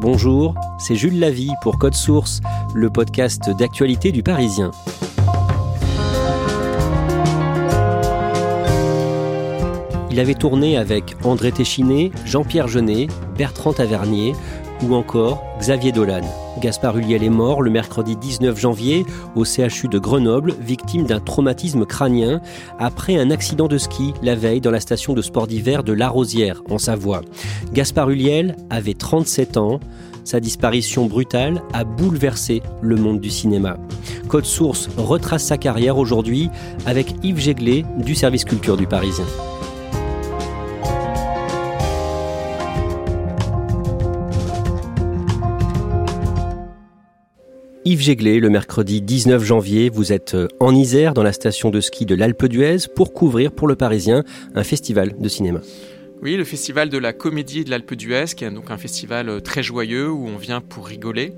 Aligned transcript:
Bonjour, 0.00 0.54
c'est 0.78 0.94
Jules 0.94 1.18
Lavie 1.18 1.50
pour 1.60 1.76
Code 1.76 1.94
Source, 1.94 2.40
le 2.72 2.88
podcast 2.88 3.50
d'actualité 3.50 4.12
du 4.12 4.22
Parisien. 4.22 4.70
Il 10.08 10.20
avait 10.20 10.34
tourné 10.34 10.76
avec 10.76 11.16
André 11.24 11.50
Téchiné, 11.50 12.12
Jean-Pierre 12.24 12.68
Jeunet, 12.68 13.08
Bertrand 13.36 13.72
Tavernier 13.72 14.36
ou 14.84 14.94
encore 14.94 15.42
Xavier 15.58 15.90
Dolan. 15.90 16.22
Gaspard 16.58 16.98
Huliel 16.98 17.22
est 17.22 17.30
mort 17.30 17.62
le 17.62 17.70
mercredi 17.70 18.16
19 18.16 18.58
janvier 18.58 19.06
au 19.34 19.44
CHU 19.44 19.88
de 19.88 19.98
Grenoble, 19.98 20.54
victime 20.60 21.04
d'un 21.04 21.20
traumatisme 21.20 21.86
crânien 21.86 22.40
après 22.78 23.16
un 23.16 23.30
accident 23.30 23.68
de 23.68 23.78
ski 23.78 24.12
la 24.22 24.34
veille 24.34 24.60
dans 24.60 24.70
la 24.70 24.80
station 24.80 25.14
de 25.14 25.22
sport 25.22 25.46
d'hiver 25.46 25.84
de 25.84 25.92
La 25.92 26.08
Rosière, 26.08 26.62
en 26.70 26.78
Savoie. 26.78 27.22
Gaspard 27.72 28.10
Huliel 28.10 28.56
avait 28.70 28.94
37 28.94 29.56
ans. 29.56 29.80
Sa 30.24 30.40
disparition 30.40 31.06
brutale 31.06 31.62
a 31.72 31.84
bouleversé 31.84 32.62
le 32.82 32.96
monde 32.96 33.20
du 33.20 33.30
cinéma. 33.30 33.78
Code 34.28 34.44
Source 34.44 34.90
retrace 34.96 35.44
sa 35.44 35.56
carrière 35.56 35.96
aujourd'hui 35.96 36.50
avec 36.84 37.14
Yves 37.22 37.38
Jéglet 37.38 37.84
du 37.96 38.14
service 38.14 38.44
culture 38.44 38.76
du 38.76 38.86
Parisien. 38.86 39.24
Yves 47.98 48.40
le 48.40 48.48
mercredi 48.48 49.02
19 49.02 49.42
janvier, 49.42 49.90
vous 49.90 50.12
êtes 50.12 50.34
euh, 50.34 50.46
en 50.60 50.72
Isère, 50.72 51.14
dans 51.14 51.24
la 51.24 51.32
station 51.32 51.70
de 51.70 51.80
ski 51.80 52.06
de 52.06 52.14
l'Alpe 52.14 52.46
d'Huez, 52.46 52.86
pour 52.94 53.12
couvrir 53.12 53.50
pour 53.50 53.66
le 53.66 53.74
Parisien 53.74 54.22
un 54.54 54.62
festival 54.62 55.16
de 55.18 55.28
cinéma. 55.28 55.60
Oui, 56.22 56.36
le 56.36 56.44
festival 56.44 56.90
de 56.90 56.98
la 56.98 57.12
comédie 57.12 57.64
de 57.64 57.70
l'Alpe 57.70 57.94
d'Huez, 57.94 58.26
qui 58.36 58.44
est 58.44 58.50
donc 58.52 58.70
un 58.70 58.78
festival 58.78 59.28
euh, 59.28 59.40
très 59.40 59.64
joyeux 59.64 60.08
où 60.08 60.28
on 60.28 60.36
vient 60.36 60.60
pour 60.60 60.86
rigoler. 60.86 61.32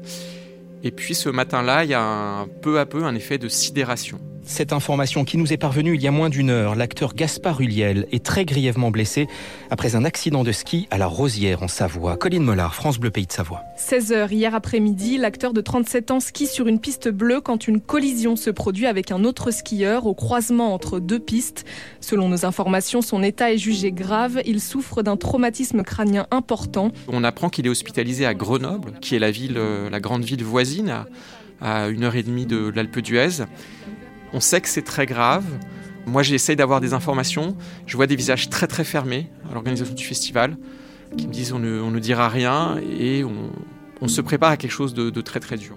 Et 0.84 0.90
puis 0.90 1.14
ce 1.14 1.30
matin-là, 1.30 1.84
il 1.84 1.90
y 1.90 1.94
a 1.94 2.02
un, 2.02 2.46
peu 2.46 2.78
à 2.78 2.84
peu 2.84 3.04
un 3.04 3.14
effet 3.14 3.38
de 3.38 3.48
sidération. 3.48 4.20
Cette 4.42 4.72
information 4.72 5.24
qui 5.24 5.36
nous 5.36 5.52
est 5.52 5.58
parvenue 5.58 5.94
il 5.94 6.02
y 6.02 6.08
a 6.08 6.10
moins 6.10 6.28
d'une 6.28 6.50
heure, 6.50 6.74
l'acteur 6.74 7.14
Gaspard 7.14 7.60
Huliel 7.60 8.06
est 8.10 8.24
très 8.24 8.44
grièvement 8.44 8.90
blessé 8.90 9.28
après 9.70 9.94
un 9.96 10.04
accident 10.04 10.42
de 10.44 10.50
ski 10.50 10.88
à 10.90 10.98
la 10.98 11.06
Rosière 11.06 11.62
en 11.62 11.68
Savoie. 11.68 12.16
Colline 12.16 12.42
Mollard, 12.42 12.74
France 12.74 12.98
Bleu 12.98 13.10
Pays 13.10 13.26
de 13.26 13.32
Savoie. 13.32 13.62
16h 13.78 14.32
hier 14.32 14.54
après-midi, 14.54 15.18
l'acteur 15.18 15.52
de 15.52 15.60
37 15.60 16.10
ans 16.10 16.20
skie 16.20 16.46
sur 16.46 16.66
une 16.66 16.80
piste 16.80 17.08
bleue 17.08 17.40
quand 17.40 17.68
une 17.68 17.80
collision 17.80 18.34
se 18.34 18.50
produit 18.50 18.86
avec 18.86 19.12
un 19.12 19.24
autre 19.24 19.50
skieur 19.50 20.06
au 20.06 20.14
croisement 20.14 20.74
entre 20.74 21.00
deux 21.00 21.20
pistes. 21.20 21.64
Selon 22.00 22.28
nos 22.28 22.44
informations, 22.44 23.02
son 23.02 23.22
état 23.22 23.52
est 23.52 23.58
jugé 23.58 23.92
grave. 23.92 24.40
Il 24.46 24.60
souffre 24.60 25.02
d'un 25.02 25.16
traumatisme 25.16 25.82
crânien 25.82 26.26
important. 26.30 26.90
On 27.08 27.24
apprend 27.24 27.50
qu'il 27.50 27.66
est 27.66 27.70
hospitalisé 27.70 28.26
à 28.26 28.34
Grenoble, 28.34 28.94
qui 29.00 29.14
est 29.14 29.20
la 29.20 29.30
ville, 29.30 29.58
euh, 29.58 29.90
la 29.90 30.00
grande 30.00 30.24
ville 30.24 30.42
voisine, 30.42 30.88
à, 30.88 31.06
à 31.60 31.88
une 31.88 32.04
heure 32.04 32.16
et 32.16 32.22
demie 32.22 32.46
de 32.46 32.72
l'Alpe 32.74 33.00
d'Huez. 33.00 33.44
On 34.32 34.40
sait 34.40 34.60
que 34.60 34.68
c'est 34.68 34.82
très 34.82 35.06
grave. 35.06 35.44
Moi, 36.06 36.22
j'essaye 36.22 36.56
d'avoir 36.56 36.80
des 36.80 36.94
informations. 36.94 37.56
Je 37.86 37.96
vois 37.96 38.06
des 38.06 38.16
visages 38.16 38.48
très 38.48 38.66
très 38.66 38.84
fermés 38.84 39.30
à 39.50 39.54
l'organisation 39.54 39.94
du 39.94 40.04
festival 40.04 40.56
qui 41.16 41.26
me 41.26 41.32
disent 41.32 41.52
on 41.52 41.58
ne, 41.58 41.98
dira 41.98 42.28
rien 42.28 42.76
et 42.98 43.24
on, 43.24 44.08
se 44.08 44.20
prépare 44.20 44.50
à 44.50 44.56
quelque 44.56 44.70
chose 44.70 44.94
de, 44.94 45.20
très 45.20 45.40
très 45.40 45.56
dur. 45.56 45.76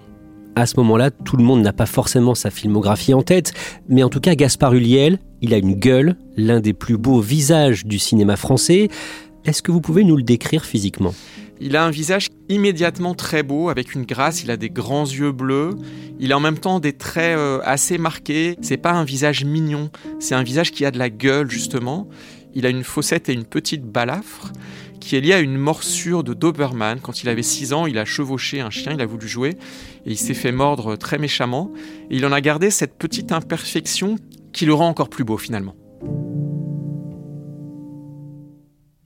À 0.56 0.66
ce 0.66 0.76
moment-là, 0.78 1.10
tout 1.10 1.36
le 1.36 1.42
monde 1.42 1.62
n'a 1.62 1.72
pas 1.72 1.86
forcément 1.86 2.34
sa 2.34 2.50
filmographie 2.50 3.12
en 3.12 3.22
tête, 3.22 3.52
mais 3.88 4.04
en 4.04 4.08
tout 4.08 4.20
cas, 4.20 4.36
Gaspard 4.36 4.72
Huliel, 4.72 5.18
il 5.42 5.52
a 5.52 5.58
une 5.58 5.74
gueule, 5.74 6.16
l'un 6.36 6.60
des 6.60 6.72
plus 6.72 6.96
beaux 6.96 7.20
visages 7.20 7.84
du 7.84 7.98
cinéma 7.98 8.36
français. 8.36 8.88
Est-ce 9.44 9.62
que 9.62 9.72
vous 9.72 9.80
pouvez 9.80 10.04
nous 10.04 10.16
le 10.16 10.22
décrire 10.22 10.64
physiquement? 10.64 11.12
Il 11.60 11.76
a 11.76 11.84
un 11.84 11.90
visage 11.90 12.28
immédiatement 12.48 13.14
très 13.14 13.42
beau, 13.42 13.68
avec 13.68 13.94
une 13.94 14.04
grâce, 14.04 14.42
il 14.42 14.50
a 14.50 14.56
des 14.56 14.70
grands 14.70 15.04
yeux 15.04 15.32
bleus, 15.32 15.76
il 16.18 16.32
a 16.32 16.36
en 16.36 16.40
même 16.40 16.58
temps 16.58 16.80
des 16.80 16.92
traits 16.92 17.36
euh, 17.36 17.60
assez 17.64 17.98
marqués. 17.98 18.56
C'est 18.60 18.76
pas 18.76 18.92
un 18.92 19.04
visage 19.04 19.44
mignon, 19.44 19.90
c'est 20.18 20.34
un 20.34 20.42
visage 20.42 20.72
qui 20.72 20.84
a 20.84 20.90
de 20.90 20.98
la 20.98 21.10
gueule 21.10 21.50
justement. 21.50 22.08
Il 22.54 22.66
a 22.66 22.68
une 22.68 22.84
fossette 22.84 23.28
et 23.28 23.32
une 23.32 23.44
petite 23.44 23.84
balafre 23.84 24.52
qui 25.00 25.16
est 25.16 25.20
liée 25.20 25.32
à 25.32 25.40
une 25.40 25.56
morsure 25.56 26.22
de 26.22 26.34
Doberman. 26.34 27.00
Quand 27.00 27.22
il 27.22 27.28
avait 27.28 27.42
6 27.42 27.72
ans, 27.72 27.86
il 27.86 27.98
a 27.98 28.04
chevauché 28.04 28.60
un 28.60 28.70
chien, 28.70 28.92
il 28.92 29.00
a 29.00 29.06
voulu 29.06 29.28
jouer 29.28 29.50
et 30.06 30.12
il 30.12 30.16
s'est 30.16 30.34
fait 30.34 30.52
mordre 30.52 30.96
très 30.96 31.18
méchamment. 31.18 31.72
Et 32.10 32.16
il 32.16 32.26
en 32.26 32.32
a 32.32 32.40
gardé 32.40 32.70
cette 32.70 32.96
petite 32.96 33.32
imperfection 33.32 34.16
qui 34.52 34.66
le 34.66 34.74
rend 34.74 34.88
encore 34.88 35.10
plus 35.10 35.24
beau 35.24 35.36
finalement. 35.36 35.74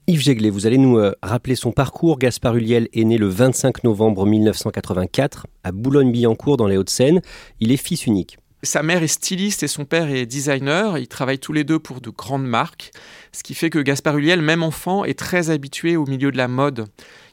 Yves 0.09 0.21
Jéglet, 0.21 0.49
vous 0.49 0.65
allez 0.65 0.79
nous 0.79 0.97
euh, 0.97 1.13
rappeler 1.21 1.53
son 1.53 1.71
parcours. 1.71 2.17
Gaspard 2.17 2.55
Huliel 2.55 2.89
est 2.93 3.03
né 3.03 3.19
le 3.19 3.27
25 3.27 3.83
novembre 3.83 4.25
1984 4.25 5.45
à 5.63 5.71
Boulogne-Billancourt 5.71 6.57
dans 6.57 6.65
les 6.65 6.77
Hauts-de-Seine. 6.77 7.21
Il 7.59 7.71
est 7.71 7.77
fils 7.77 8.07
unique. 8.07 8.39
Sa 8.63 8.81
mère 8.81 9.03
est 9.03 9.07
styliste 9.07 9.61
et 9.61 9.67
son 9.67 9.85
père 9.85 10.09
est 10.09 10.25
designer. 10.25 10.97
Ils 10.97 11.07
travaillent 11.07 11.37
tous 11.37 11.53
les 11.53 11.63
deux 11.63 11.77
pour 11.77 12.01
de 12.01 12.09
grandes 12.09 12.47
marques. 12.47 12.89
Ce 13.33 13.43
qui 13.43 13.53
fait 13.53 13.69
que 13.69 13.77
Gaspard 13.77 14.17
Huliel, 14.17 14.41
même 14.41 14.63
enfant, 14.63 15.05
est 15.05 15.13
très 15.13 15.51
habitué 15.51 15.95
au 15.95 16.07
milieu 16.07 16.31
de 16.31 16.37
la 16.37 16.47
mode. 16.47 16.87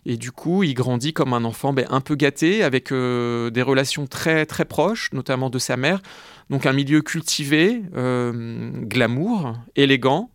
Et 0.05 0.19
du 0.19 0.31
coup, 0.31 0.63
il 0.63 0.75
grandit 0.75 1.15
comme 1.15 1.33
un 1.33 1.45
enfant 1.45 1.73
ben, 1.73 1.87
un 1.89 2.03
peu 2.03 2.15
gâté, 2.15 2.63
avec 2.63 2.93
euh, 2.93 3.49
des 3.49 3.63
relations 3.63 4.07
très 4.07 4.45
très 4.45 4.67
proches, 4.67 5.09
notamment 5.15 5.49
de 5.49 5.59
sa 5.59 5.79
mère. 5.79 6.03
Donc 6.51 6.67
un 6.67 6.75
milieu 6.75 7.01
cultivé, 7.01 7.81
euh, 7.97 8.71
glamour, 8.83 9.55
élégant 9.77 10.29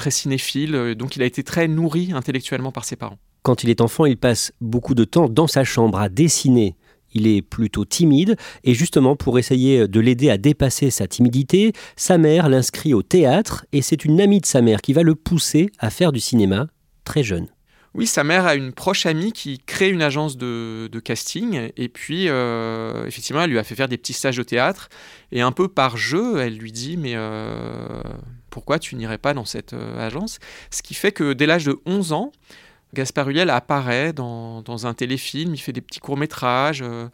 très 0.00 0.10
cinéphile, 0.10 0.74
euh, 0.74 0.94
donc 0.94 1.16
il 1.16 1.22
a 1.22 1.26
été 1.26 1.44
très 1.44 1.68
nourri 1.68 2.12
intellectuellement 2.14 2.72
par 2.72 2.86
ses 2.86 2.96
parents. 2.96 3.18
Quand 3.42 3.64
il 3.64 3.68
est 3.68 3.82
enfant, 3.82 4.06
il 4.06 4.16
passe 4.16 4.50
beaucoup 4.62 4.94
de 4.94 5.04
temps 5.04 5.28
dans 5.28 5.46
sa 5.46 5.62
chambre 5.62 6.00
à 6.00 6.08
dessiner. 6.08 6.74
Il 7.12 7.26
est 7.26 7.42
plutôt 7.42 7.84
timide 7.84 8.36
et 8.64 8.72
justement 8.72 9.14
pour 9.14 9.38
essayer 9.38 9.86
de 9.86 10.00
l'aider 10.00 10.30
à 10.30 10.38
dépasser 10.38 10.90
sa 10.90 11.06
timidité, 11.06 11.74
sa 11.96 12.16
mère 12.16 12.48
l'inscrit 12.48 12.94
au 12.94 13.02
théâtre 13.02 13.66
et 13.72 13.82
c'est 13.82 14.06
une 14.06 14.20
amie 14.22 14.40
de 14.40 14.46
sa 14.46 14.62
mère 14.62 14.80
qui 14.80 14.94
va 14.94 15.02
le 15.02 15.14
pousser 15.14 15.70
à 15.78 15.90
faire 15.90 16.12
du 16.12 16.20
cinéma 16.20 16.68
très 17.04 17.22
jeune. 17.22 17.48
Oui, 17.92 18.06
sa 18.06 18.22
mère 18.22 18.46
a 18.46 18.54
une 18.54 18.72
proche 18.72 19.04
amie 19.04 19.32
qui 19.32 19.58
crée 19.58 19.90
une 19.90 20.02
agence 20.02 20.36
de, 20.36 20.88
casting 21.04 21.70
et 21.76 21.88
puis 21.88 22.28
euh, 22.28 23.04
effectivement 23.06 23.42
elle 23.42 23.50
lui 23.50 23.58
a 23.58 23.64
fait 23.64 23.74
faire 23.74 23.88
des 23.88 23.98
petits 23.98 24.12
stages 24.12 24.38
au 24.38 24.44
théâtre 24.44 24.88
et 25.32 25.40
un 25.40 25.52
peu 25.52 25.66
par 25.66 25.96
jeu 25.96 26.38
elle 26.38 26.56
lui 26.56 26.72
dit 26.72 26.96
mais 26.96 27.14
euh, 27.16 28.02
pourquoi 28.50 28.78
tu 28.78 28.96
n'irais 28.96 29.18
pas 29.18 29.34
dans 29.34 29.44
cette 29.44 29.72
euh, 29.72 30.06
agence 30.06 30.38
Ce 30.70 30.82
qui 30.82 30.94
fait 30.94 31.12
que 31.12 31.32
dès 31.32 31.46
l'âge 31.46 31.64
de 31.64 31.80
11 31.86 32.12
ans, 32.12 32.32
Gaspard 32.92 33.28
Huliel 33.28 33.50
apparaît 33.50 34.12
dans, 34.12 34.86
un 34.86 34.94
téléfilm, 34.94 35.54
il 35.54 35.58
fait 35.58 35.72
des 35.72 35.80
petits 35.80 36.00
courts-métrages, 36.00 36.82
euh, 36.82 37.08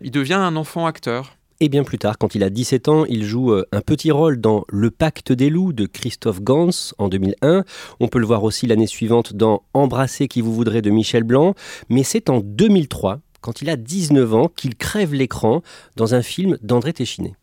il 0.00 0.10
devient 0.10 0.34
un 0.34 0.56
enfant 0.56 0.86
acteur. 0.86 1.36
Et 1.58 1.68
bien 1.68 1.84
plus 1.84 1.98
tard, 1.98 2.18
quand 2.18 2.34
il 2.34 2.44
a 2.44 2.50
17 2.50 2.88
ans, 2.88 3.04
il 3.06 3.24
joue 3.24 3.52
euh, 3.52 3.66
un 3.72 3.80
petit 3.80 4.10
rôle 4.10 4.40
dans 4.40 4.64
Le 4.68 4.90
Pacte 4.90 5.32
des 5.32 5.48
loups 5.48 5.72
de 5.72 5.86
Christophe 5.86 6.40
Gans 6.42 6.92
en 6.98 7.08
2001. 7.08 7.64
On 7.98 8.08
peut 8.08 8.18
le 8.18 8.26
voir 8.26 8.44
aussi 8.44 8.66
l'année 8.66 8.86
suivante 8.86 9.32
dans 9.32 9.62
Embrasser 9.72 10.28
qui 10.28 10.42
vous 10.42 10.54
voudrait 10.54 10.82
de 10.82 10.90
Michel 10.90 11.24
Blanc. 11.24 11.54
Mais 11.88 12.02
c'est 12.02 12.28
en 12.28 12.40
2003, 12.40 13.20
quand 13.40 13.62
il 13.62 13.70
a 13.70 13.76
19 13.76 14.34
ans, 14.34 14.48
qu'il 14.54 14.76
crève 14.76 15.14
l'écran 15.14 15.62
dans 15.96 16.14
un 16.14 16.22
film 16.22 16.58
d'André 16.60 16.92
Téchiné. 16.92 17.34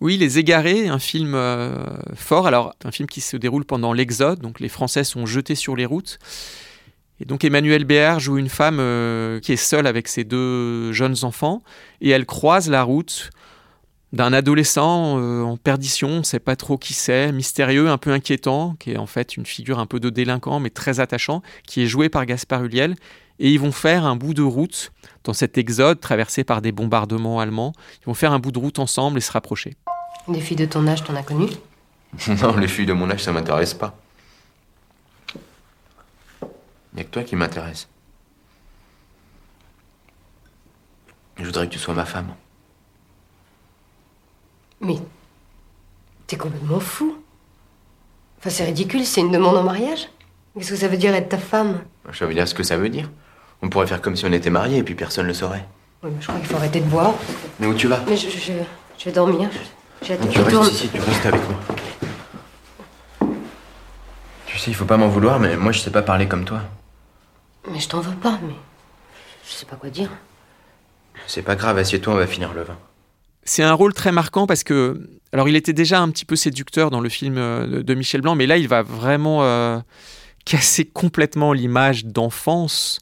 Oui, 0.00 0.16
Les 0.16 0.38
Égarés, 0.38 0.88
un 0.88 0.98
film 0.98 1.34
euh, 1.34 1.84
fort. 2.14 2.46
Alors, 2.46 2.74
un 2.84 2.90
film 2.90 3.06
qui 3.06 3.20
se 3.20 3.36
déroule 3.36 3.66
pendant 3.66 3.92
l'Exode, 3.92 4.40
donc 4.40 4.58
les 4.58 4.70
Français 4.70 5.04
sont 5.04 5.26
jetés 5.26 5.54
sur 5.54 5.76
les 5.76 5.84
routes. 5.84 6.18
Et 7.20 7.26
donc 7.26 7.44
Emmanuel 7.44 7.84
Béard 7.84 8.18
joue 8.18 8.38
une 8.38 8.48
femme 8.48 8.78
euh, 8.80 9.40
qui 9.40 9.52
est 9.52 9.56
seule 9.56 9.86
avec 9.86 10.08
ses 10.08 10.24
deux 10.24 10.90
jeunes 10.92 11.16
enfants 11.22 11.62
et 12.00 12.08
elle 12.08 12.24
croise 12.24 12.70
la 12.70 12.82
route 12.82 13.28
d'un 14.14 14.32
adolescent 14.32 15.20
euh, 15.20 15.42
en 15.42 15.58
perdition, 15.58 16.08
on 16.08 16.18
ne 16.18 16.22
sait 16.22 16.40
pas 16.40 16.56
trop 16.56 16.78
qui 16.78 16.94
c'est, 16.94 17.30
mystérieux, 17.30 17.90
un 17.90 17.98
peu 17.98 18.10
inquiétant, 18.10 18.74
qui 18.80 18.92
est 18.92 18.96
en 18.96 19.06
fait 19.06 19.36
une 19.36 19.44
figure 19.44 19.78
un 19.78 19.86
peu 19.86 20.00
de 20.00 20.08
délinquant 20.08 20.60
mais 20.60 20.70
très 20.70 20.98
attachant, 20.98 21.42
qui 21.66 21.82
est 21.82 21.86
joué 21.86 22.08
par 22.08 22.24
Gaspard 22.24 22.64
Huliel. 22.64 22.96
Et 23.40 23.50
ils 23.50 23.58
vont 23.58 23.72
faire 23.72 24.04
un 24.04 24.16
bout 24.16 24.34
de 24.34 24.42
route 24.42 24.92
dans 25.24 25.32
cet 25.32 25.56
exode 25.56 25.98
traversé 25.98 26.44
par 26.44 26.60
des 26.60 26.72
bombardements 26.72 27.40
allemands. 27.40 27.72
Ils 28.02 28.04
vont 28.04 28.14
faire 28.14 28.32
un 28.32 28.38
bout 28.38 28.52
de 28.52 28.58
route 28.58 28.78
ensemble 28.78 29.16
et 29.16 29.22
se 29.22 29.32
rapprocher. 29.32 29.76
Des 30.28 30.40
filles 30.40 30.58
de 30.58 30.66
ton 30.66 30.86
âge, 30.86 31.02
t'en 31.02 31.16
as 31.16 31.22
connu 31.22 31.48
Non, 32.42 32.54
les 32.56 32.68
filles 32.68 32.86
de 32.86 32.92
mon 32.92 33.10
âge, 33.10 33.24
ça 33.24 33.32
m'intéresse 33.32 33.72
pas. 33.72 33.96
Il 36.42 36.96
n'y 36.96 37.00
a 37.00 37.04
que 37.04 37.10
toi 37.10 37.22
qui 37.22 37.34
m'intéresse. 37.34 37.88
Je 41.38 41.44
voudrais 41.46 41.66
que 41.66 41.72
tu 41.72 41.78
sois 41.78 41.94
ma 41.94 42.04
femme. 42.04 42.34
Mais 44.82 44.96
t'es 46.26 46.36
complètement 46.36 46.80
fou. 46.80 47.16
Enfin, 48.38 48.50
c'est 48.50 48.64
ridicule, 48.64 49.06
c'est 49.06 49.22
une 49.22 49.30
demande 49.30 49.56
en 49.56 49.62
mariage. 49.62 50.08
Qu'est-ce 50.54 50.70
que 50.70 50.76
ça 50.76 50.88
veut 50.88 50.96
dire 50.96 51.14
être 51.14 51.30
ta 51.30 51.38
femme? 51.38 51.82
Je 52.10 52.24
veux 52.24 52.34
dire 52.34 52.46
ce 52.46 52.54
que 52.54 52.62
ça 52.62 52.76
veut 52.76 52.88
dire. 52.90 53.10
On 53.62 53.68
pourrait 53.68 53.86
faire 53.86 54.00
comme 54.00 54.16
si 54.16 54.24
on 54.24 54.32
était 54.32 54.50
mariés 54.50 54.78
et 54.78 54.82
puis 54.82 54.94
personne 54.94 55.26
le 55.26 55.34
saurait. 55.34 55.64
Oui, 56.02 56.10
mais 56.14 56.20
je 56.20 56.26
crois 56.26 56.38
qu'il 56.40 56.48
faut 56.48 56.56
arrêter 56.56 56.80
de 56.80 56.86
boire. 56.88 57.14
Mais 57.58 57.66
où 57.66 57.74
tu 57.74 57.86
vas 57.88 58.00
Mais 58.08 58.16
je, 58.16 58.28
je, 58.30 58.52
je 58.98 59.04
vais 59.04 59.12
dormir. 59.12 59.48
J'ai 60.02 60.10
la 60.10 60.16
tête 60.16 60.30
Tu 60.30 60.38
qui 60.38 60.44
tourne. 60.50 60.64
restes 60.64 60.72
ici, 60.74 60.88
tu 60.92 61.00
restes 61.00 61.26
avec 61.26 61.40
moi. 61.48 61.58
Tu 64.46 64.58
sais, 64.58 64.70
il 64.70 64.74
faut 64.74 64.84
pas 64.84 64.96
m'en 64.96 65.08
vouloir, 65.08 65.38
mais 65.38 65.56
moi 65.56 65.72
je 65.72 65.80
sais 65.80 65.90
pas 65.90 66.02
parler 66.02 66.26
comme 66.26 66.44
toi. 66.44 66.62
Mais 67.70 67.78
je 67.80 67.88
t'en 67.88 68.00
veux 68.00 68.14
pas, 68.16 68.38
mais 68.42 68.54
je 69.46 69.52
sais 69.52 69.66
pas 69.66 69.76
quoi 69.76 69.90
dire. 69.90 70.10
C'est 71.26 71.42
pas 71.42 71.54
grave, 71.56 71.78
assieds-toi, 71.78 72.14
on 72.14 72.16
va 72.16 72.26
finir 72.26 72.52
le 72.54 72.62
vin. 72.62 72.76
C'est 73.44 73.62
un 73.62 73.72
rôle 73.74 73.92
très 73.94 74.12
marquant 74.12 74.46
parce 74.46 74.64
que, 74.64 75.08
alors 75.32 75.48
il 75.48 75.56
était 75.56 75.72
déjà 75.72 76.00
un 76.00 76.08
petit 76.10 76.24
peu 76.24 76.36
séducteur 76.36 76.90
dans 76.90 77.00
le 77.00 77.08
film 77.08 77.36
euh, 77.38 77.66
de 77.66 77.82
de 77.82 77.94
Michel 77.94 78.20
Blanc, 78.22 78.34
mais 78.34 78.46
là 78.46 78.56
il 78.56 78.68
va 78.68 78.82
vraiment 78.82 79.44
euh, 79.44 79.78
casser 80.44 80.84
complètement 80.86 81.52
l'image 81.52 82.06
d'enfance 82.06 83.00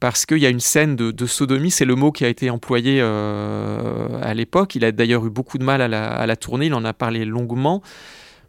parce 0.00 0.26
qu'il 0.26 0.38
y 0.38 0.46
a 0.46 0.48
une 0.48 0.60
scène 0.60 0.96
de, 0.96 1.26
sodomie, 1.26 1.70
c'est 1.70 1.84
le 1.84 1.94
mot 1.94 2.12
qui 2.12 2.24
a 2.24 2.28
été 2.28 2.50
employé 2.50 3.00
euh, 3.00 4.08
à 4.22 4.32
l'époque. 4.34 4.74
Il 4.74 4.84
a 4.84 4.92
d'ailleurs 4.92 5.26
eu 5.26 5.30
beaucoup 5.30 5.58
de 5.58 5.64
mal 5.64 5.82
à 5.82 5.88
la, 5.88 6.06
à 6.08 6.26
la 6.26 6.36
tourner, 6.36 6.66
il 6.66 6.74
en 6.74 6.84
a 6.84 6.92
parlé 6.92 7.24
longuement. 7.24 7.82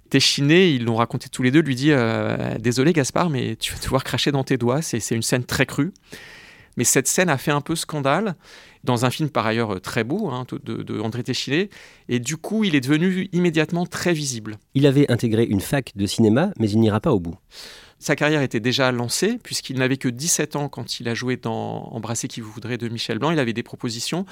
Téchiné, 0.09 0.69
ils 0.69 0.85
l'ont 0.85 0.95
raconté 0.95 1.29
tous 1.29 1.43
les 1.43 1.51
deux, 1.51 1.61
lui 1.61 1.75
dit 1.75 1.91
euh, 1.91 2.57
Désolé 2.59 2.93
Gaspard, 2.93 3.29
mais 3.29 3.55
tu 3.55 3.73
vas 3.73 3.79
devoir 3.79 4.03
cracher 4.03 4.31
dans 4.31 4.43
tes 4.43 4.57
doigts. 4.57 4.81
C'est 4.81 4.99
c'est 4.99 5.15
une 5.15 5.21
scène 5.21 5.43
très 5.43 5.65
crue. 5.65 5.91
Mais 6.77 6.83
cette 6.83 7.07
scène 7.07 7.29
a 7.29 7.37
fait 7.37 7.51
un 7.51 7.61
peu 7.61 7.75
scandale 7.75 8.35
dans 8.83 9.05
un 9.05 9.09
film 9.09 9.29
par 9.29 9.45
ailleurs 9.45 9.75
euh, 9.75 9.79
très 9.79 10.03
beau 10.03 10.29
hein, 10.29 10.45
de, 10.63 10.81
de 10.81 10.99
André 10.99 11.23
Téchiné. 11.23 11.69
Et 12.07 12.19
du 12.19 12.37
coup, 12.37 12.63
il 12.63 12.75
est 12.75 12.81
devenu 12.81 13.27
immédiatement 13.33 13.85
très 13.85 14.13
visible. 14.13 14.57
Il 14.75 14.87
avait 14.87 15.11
intégré 15.11 15.43
une 15.43 15.61
fac 15.61 15.91
de 15.95 16.05
cinéma, 16.05 16.51
mais 16.57 16.69
il 16.69 16.79
n'ira 16.79 16.99
pas 16.99 17.11
au 17.11 17.19
bout. 17.19 17.35
Sa 17.99 18.15
carrière 18.15 18.41
était 18.41 18.61
déjà 18.61 18.91
lancée, 18.93 19.37
puisqu'il 19.43 19.77
n'avait 19.77 19.97
que 19.97 20.07
17 20.07 20.55
ans 20.55 20.69
quand 20.69 21.01
il 21.01 21.09
a 21.09 21.13
joué 21.13 21.35
dans 21.35 21.89
Embrasser 21.91 22.29
qui 22.29 22.39
vous 22.39 22.49
voudrez 22.51 22.77
de 22.77 22.87
Michel 22.87 23.19
Blanc. 23.19 23.31
Il 23.31 23.39
avait 23.39 23.53
des 23.53 23.63
propositions. 23.63 24.25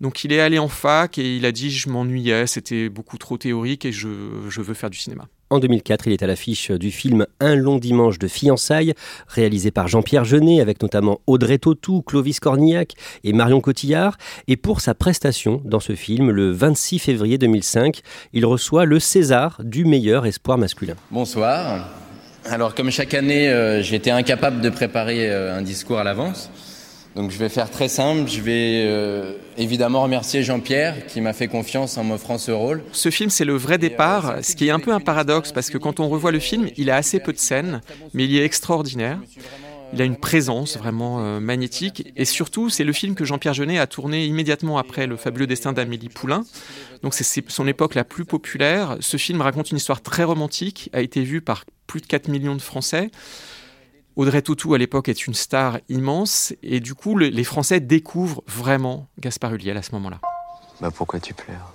Donc 0.00 0.24
il 0.24 0.32
est 0.32 0.40
allé 0.40 0.58
en 0.58 0.68
fac 0.68 1.16
et 1.16 1.36
il 1.36 1.46
a 1.46 1.52
dit 1.52 1.70
Je 1.70 1.88
m'ennuyais, 1.88 2.46
c'était 2.46 2.88
beaucoup 2.88 3.16
trop 3.16 3.38
théorique 3.38 3.84
et 3.84 3.92
je, 3.92 4.08
je 4.48 4.60
veux 4.60 4.74
faire 4.74 4.90
du 4.90 4.98
cinéma. 4.98 5.26
En 5.48 5.60
2004, 5.60 6.08
il 6.08 6.12
est 6.12 6.22
à 6.24 6.26
l'affiche 6.26 6.72
du 6.72 6.90
film 6.90 7.26
Un 7.38 7.54
long 7.54 7.78
dimanche 7.78 8.18
de 8.18 8.26
fiançailles, 8.26 8.94
réalisé 9.28 9.70
par 9.70 9.86
Jean-Pierre 9.86 10.24
Jeunet, 10.24 10.60
avec 10.60 10.82
notamment 10.82 11.20
Audrey 11.28 11.58
Tautou, 11.58 12.02
Clovis 12.02 12.40
Cornillac 12.40 12.94
et 13.22 13.32
Marion 13.32 13.60
Cotillard. 13.60 14.18
Et 14.48 14.56
pour 14.56 14.80
sa 14.80 14.94
prestation 14.94 15.62
dans 15.64 15.80
ce 15.80 15.94
film, 15.94 16.30
le 16.30 16.50
26 16.50 16.98
février 16.98 17.38
2005, 17.38 18.00
il 18.32 18.44
reçoit 18.44 18.84
le 18.84 18.98
César 18.98 19.60
du 19.62 19.84
meilleur 19.84 20.26
espoir 20.26 20.58
masculin. 20.58 20.96
Bonsoir. 21.12 22.05
Alors 22.50 22.74
comme 22.74 22.90
chaque 22.90 23.14
année, 23.14 23.48
euh, 23.48 23.82
été 23.82 24.10
incapable 24.10 24.60
de 24.60 24.70
préparer 24.70 25.30
euh, 25.30 25.56
un 25.56 25.62
discours 25.62 25.98
à 25.98 26.04
l'avance. 26.04 26.50
Donc 27.16 27.30
je 27.30 27.38
vais 27.38 27.48
faire 27.48 27.70
très 27.70 27.88
simple. 27.88 28.28
Je 28.30 28.40
vais 28.40 28.84
euh, 28.86 29.32
évidemment 29.56 30.02
remercier 30.02 30.42
Jean-Pierre 30.42 31.06
qui 31.06 31.20
m'a 31.20 31.32
fait 31.32 31.48
confiance 31.48 31.96
en 31.96 32.04
m'offrant 32.04 32.38
ce 32.38 32.52
rôle. 32.52 32.82
Ce 32.92 33.10
film, 33.10 33.30
c'est 33.30 33.44
le 33.44 33.56
vrai 33.56 33.78
départ, 33.78 34.36
ce 34.42 34.54
qui 34.54 34.68
est 34.68 34.70
un 34.70 34.80
peu 34.80 34.92
un 34.92 35.00
paradoxe, 35.00 35.50
parce 35.50 35.70
que 35.70 35.78
quand 35.78 35.98
on 35.98 36.08
revoit 36.08 36.30
le 36.30 36.38
film, 36.38 36.68
il 36.76 36.90
a 36.90 36.96
assez 36.96 37.18
peu 37.18 37.32
de 37.32 37.38
scènes, 37.38 37.80
mais 38.12 38.24
il 38.24 38.36
est 38.36 38.44
extraordinaire. 38.44 39.18
Il 39.92 40.02
a 40.02 40.04
une 40.04 40.16
présence 40.16 40.76
vraiment 40.76 41.20
euh, 41.20 41.40
magnétique. 41.40 42.12
Et 42.16 42.24
surtout, 42.24 42.68
c'est 42.70 42.84
le 42.84 42.92
film 42.92 43.14
que 43.14 43.24
Jean-Pierre 43.24 43.54
Jeunet 43.54 43.78
a 43.78 43.86
tourné 43.86 44.26
immédiatement 44.26 44.78
après 44.78 45.06
Le 45.06 45.16
fabuleux 45.16 45.46
destin 45.46 45.72
d'Amélie 45.72 46.08
Poulain. 46.08 46.44
Donc 47.02 47.14
c'est- 47.14 47.48
son 47.48 47.66
époque 47.66 47.94
la 47.94 48.04
plus 48.04 48.24
populaire. 48.24 48.96
Ce 49.00 49.16
film 49.16 49.40
raconte 49.40 49.70
une 49.70 49.76
histoire 49.76 50.02
très 50.02 50.24
romantique, 50.24 50.90
a 50.92 51.00
été 51.00 51.22
vu 51.22 51.40
par 51.40 51.64
plus 51.86 52.00
de 52.00 52.06
4 52.06 52.28
millions 52.28 52.54
de 52.56 52.62
Français. 52.62 53.10
Audrey 54.16 54.42
Tautou, 54.42 54.74
à 54.74 54.78
l'époque, 54.78 55.08
est 55.08 55.26
une 55.26 55.34
star 55.34 55.78
immense. 55.88 56.52
Et 56.62 56.80
du 56.80 56.94
coup, 56.94 57.14
le- 57.16 57.28
les 57.28 57.44
Français 57.44 57.80
découvrent 57.80 58.42
vraiment 58.48 59.06
Gaspard 59.20 59.54
Ulliel 59.54 59.76
à 59.76 59.82
ce 59.82 59.92
moment-là. 59.92 60.18
Bah 60.80 60.90
pourquoi 60.90 61.20
tu 61.20 61.32
pleures? 61.32 61.74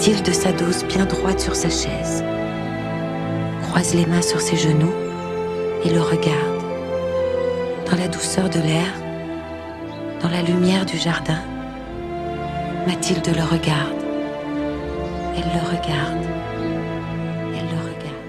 Et 0.00 0.12
Mathilde 0.12 0.32
s'adosse 0.32 0.84
bien 0.84 1.04
droite 1.04 1.40
sur 1.40 1.54
sa 1.54 1.68
chaise, 1.68 2.24
croise 3.60 3.94
les 3.94 4.06
mains 4.06 4.22
sur 4.22 4.40
ses 4.40 4.56
genoux 4.56 4.94
et 5.84 5.90
le 5.90 6.00
regarde. 6.00 6.62
Dans 7.84 7.98
la 7.98 8.08
douceur 8.08 8.48
de 8.48 8.60
l'air, 8.60 8.94
dans 10.22 10.30
la 10.30 10.40
lumière 10.40 10.86
du 10.86 10.96
jardin, 10.96 11.40
Mathilde 12.86 13.26
le 13.26 13.42
regarde. 13.42 13.92
Elle 15.36 15.52
le 15.52 15.68
regarde. 15.68 16.24
Elle 17.52 17.66
le 17.66 17.82
regarde. 17.82 18.24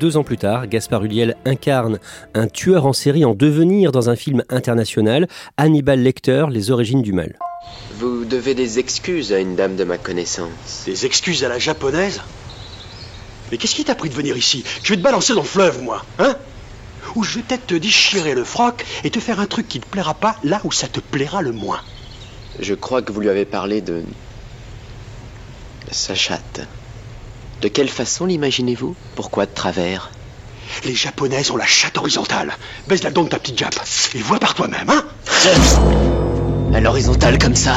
Deux 0.00 0.18
ans 0.18 0.24
plus 0.24 0.36
tard, 0.36 0.66
Gaspard 0.66 1.04
Ulliel 1.04 1.36
incarne 1.46 1.98
un 2.34 2.48
tueur 2.48 2.84
en 2.84 2.92
série 2.92 3.24
en 3.24 3.34
devenir 3.34 3.92
dans 3.92 4.10
un 4.10 4.16
film 4.16 4.42
international, 4.50 5.26
Hannibal 5.56 6.00
Lecter, 6.00 6.44
Les 6.50 6.70
origines 6.70 7.00
du 7.00 7.14
mal. 7.14 7.34
Vous 7.98 8.24
devez 8.24 8.54
des 8.54 8.78
excuses 8.78 9.32
à 9.32 9.38
une 9.38 9.54
dame 9.54 9.76
de 9.76 9.84
ma 9.84 9.98
connaissance. 9.98 10.82
Des 10.84 11.06
excuses 11.06 11.44
à 11.44 11.48
la 11.48 11.58
japonaise 11.60 12.22
Mais 13.50 13.58
qu'est-ce 13.58 13.74
qui 13.74 13.84
t'a 13.84 13.94
pris 13.94 14.08
de 14.08 14.14
venir 14.14 14.36
ici? 14.36 14.64
Je 14.82 14.90
vais 14.90 14.96
te 14.96 15.02
balancer 15.02 15.32
dans 15.32 15.42
le 15.42 15.46
fleuve, 15.46 15.80
moi, 15.82 16.04
hein? 16.18 16.36
Ou 17.14 17.22
je 17.22 17.36
vais 17.36 17.42
peut-être 17.42 17.68
te 17.68 17.74
déchirer 17.74 18.34
le 18.34 18.42
froc 18.42 18.84
et 19.04 19.10
te 19.10 19.20
faire 19.20 19.38
un 19.38 19.46
truc 19.46 19.68
qui 19.68 19.78
te 19.78 19.86
plaira 19.86 20.14
pas 20.14 20.36
là 20.42 20.60
où 20.64 20.72
ça 20.72 20.88
te 20.88 20.98
plaira 20.98 21.42
le 21.42 21.52
moins. 21.52 21.80
Je 22.58 22.74
crois 22.74 23.02
que 23.02 23.12
vous 23.12 23.20
lui 23.20 23.28
avez 23.28 23.44
parlé 23.44 23.80
de... 23.80 24.02
sa 25.92 26.16
chatte. 26.16 26.62
De 27.60 27.68
quelle 27.68 27.88
façon 27.88 28.26
l'imaginez-vous? 28.26 28.96
Pourquoi 29.14 29.46
de 29.46 29.54
travers? 29.54 30.10
Les 30.84 30.94
japonaises 30.94 31.52
ont 31.52 31.56
la 31.56 31.66
chatte 31.66 31.98
horizontale. 31.98 32.56
Baisse 32.88 33.04
la 33.04 33.12
dent 33.12 33.22
de 33.22 33.28
ta 33.28 33.38
petite 33.38 33.58
jappe. 33.58 33.78
Et 34.14 34.18
vois 34.18 34.40
par 34.40 34.54
toi-même, 34.54 34.90
hein? 34.90 35.04
À 36.74 36.80
l'horizontale 36.80 37.38
comme 37.38 37.54
ça. 37.54 37.74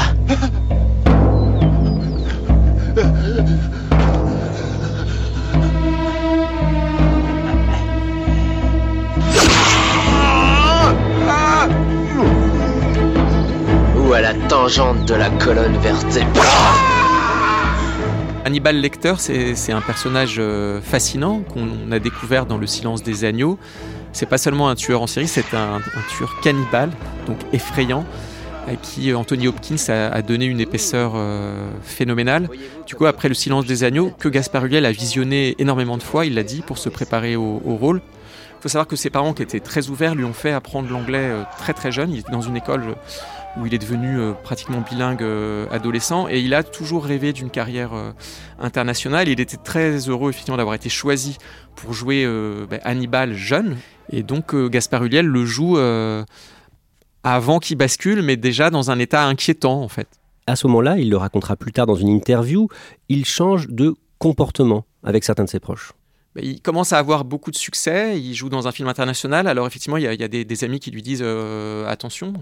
Ou 13.95 14.13
à 14.13 14.21
la 14.21 14.33
tangente 14.49 15.05
de 15.05 15.13
la 15.13 15.29
colonne 15.29 15.77
vertébrale. 15.77 16.47
Hannibal 18.45 18.77
Lecter, 18.77 19.13
c'est 19.17 19.71
un 19.73 19.81
personnage 19.81 20.37
euh, 20.39 20.81
fascinant 20.81 21.41
qu'on 21.41 21.91
a 21.91 21.99
découvert 21.99 22.45
dans 22.45 22.57
Le 22.57 22.65
Silence 22.65 23.03
des 23.03 23.25
Agneaux. 23.25 23.59
C'est 24.13 24.25
pas 24.25 24.37
seulement 24.37 24.69
un 24.69 24.75
tueur 24.75 25.01
en 25.03 25.07
série, 25.07 25.27
c'est 25.27 25.53
un, 25.53 25.75
un 25.75 26.15
tueur 26.17 26.33
cannibale, 26.41 26.89
donc 27.27 27.37
effrayant, 27.53 28.05
à 28.67 28.75
qui 28.75 29.13
Anthony 29.13 29.47
Hopkins 29.47 29.77
a, 29.87 30.21
donné 30.21 30.45
une 30.45 30.59
épaisseur 30.59 31.13
euh, 31.15 31.71
phénoménale. 31.83 32.49
Du 32.85 32.95
coup, 32.95 33.05
après 33.05 33.29
Le 33.29 33.33
Silence 33.33 33.65
des 33.65 33.83
Agneaux, 33.83 34.11
que 34.19 34.27
Gaspard 34.27 34.65
Ulliel 34.65 34.85
a 34.85 34.91
visionné 34.91 35.55
énormément 35.57 35.97
de 35.97 36.03
fois, 36.03 36.25
il 36.25 36.35
l'a 36.35 36.43
dit, 36.43 36.61
pour 36.61 36.77
se 36.77 36.89
préparer 36.89 37.35
au, 37.35 37.59
rôle. 37.65 38.01
Il 38.59 38.63
faut 38.63 38.69
savoir 38.69 38.87
que 38.87 38.95
ses 38.95 39.09
parents, 39.09 39.33
qui 39.33 39.43
étaient 39.43 39.61
très 39.61 39.87
ouverts, 39.87 40.15
lui 40.15 40.25
ont 40.25 40.33
fait 40.33 40.51
apprendre 40.51 40.89
l'anglais 40.89 41.19
euh, 41.19 41.43
très 41.57 41.73
très 41.73 41.91
jeune. 41.91 42.11
Il 42.11 42.19
était 42.19 42.31
dans 42.31 42.41
une 42.41 42.57
école 42.57 42.95
où 43.57 43.65
il 43.65 43.73
est 43.73 43.79
devenu 43.79 44.19
euh, 44.19 44.33
pratiquement 44.33 44.81
bilingue 44.81 45.25
adolescent 45.71 46.27
et 46.27 46.39
il 46.41 46.53
a 46.53 46.63
toujours 46.63 47.05
rêvé 47.05 47.31
d'une 47.31 47.49
carrière 47.49 47.91
internationale. 48.59 49.29
Il 49.29 49.39
était 49.39 49.57
très 49.57 50.09
heureux 50.09 50.31
effectivement 50.31 50.57
d'avoir 50.57 50.75
été 50.75 50.89
choisi 50.89 51.37
pour 51.75 51.93
jouer 51.93 52.25
ben, 52.69 52.79
Hannibal 52.83 53.33
jeune 53.33 53.77
et 54.11 54.23
donc 54.23 54.55
Gaspard 54.55 55.05
Ulliel 55.05 55.25
le 55.25 55.45
joue 55.45 55.77
avant 57.23 57.59
qu'il 57.59 57.77
bascule, 57.77 58.21
mais 58.21 58.37
déjà 58.37 58.69
dans 58.69 58.91
un 58.91 58.99
état 58.99 59.25
inquiétant 59.25 59.81
en 59.81 59.87
fait. 59.87 60.07
À 60.45 60.55
ce 60.55 60.67
moment-là, 60.67 60.97
il 60.97 61.09
le 61.09 61.17
racontera 61.17 61.55
plus 61.55 61.73
tard 61.73 61.85
dans 61.85 61.95
une 61.95 62.07
interview, 62.07 62.69
il 63.09 63.25
change 63.25 63.67
de 63.67 63.95
comportement 64.17 64.85
avec 65.03 65.23
certains 65.23 65.43
de 65.43 65.49
ses 65.49 65.59
proches. 65.59 65.91
Bah, 66.37 66.43
il 66.45 66.61
commence 66.61 66.93
à 66.93 66.99
avoir 66.99 67.25
beaucoup 67.25 67.49
de 67.49 67.55
succès. 67.55 68.19
Il 68.19 68.35
joue 68.35 68.49
dans 68.49 68.67
un 68.67 68.71
film 68.71 68.87
international. 68.87 69.47
Alors 69.47 69.65
effectivement, 69.65 69.97
il 69.97 70.03
y 70.03 70.23
a, 70.23 70.27
des, 70.27 70.63
amis 70.63 70.79
qui 70.79 70.91
lui 70.91 71.01
disent 71.01 71.23
euh, 71.23 71.87
attention, 71.87 72.33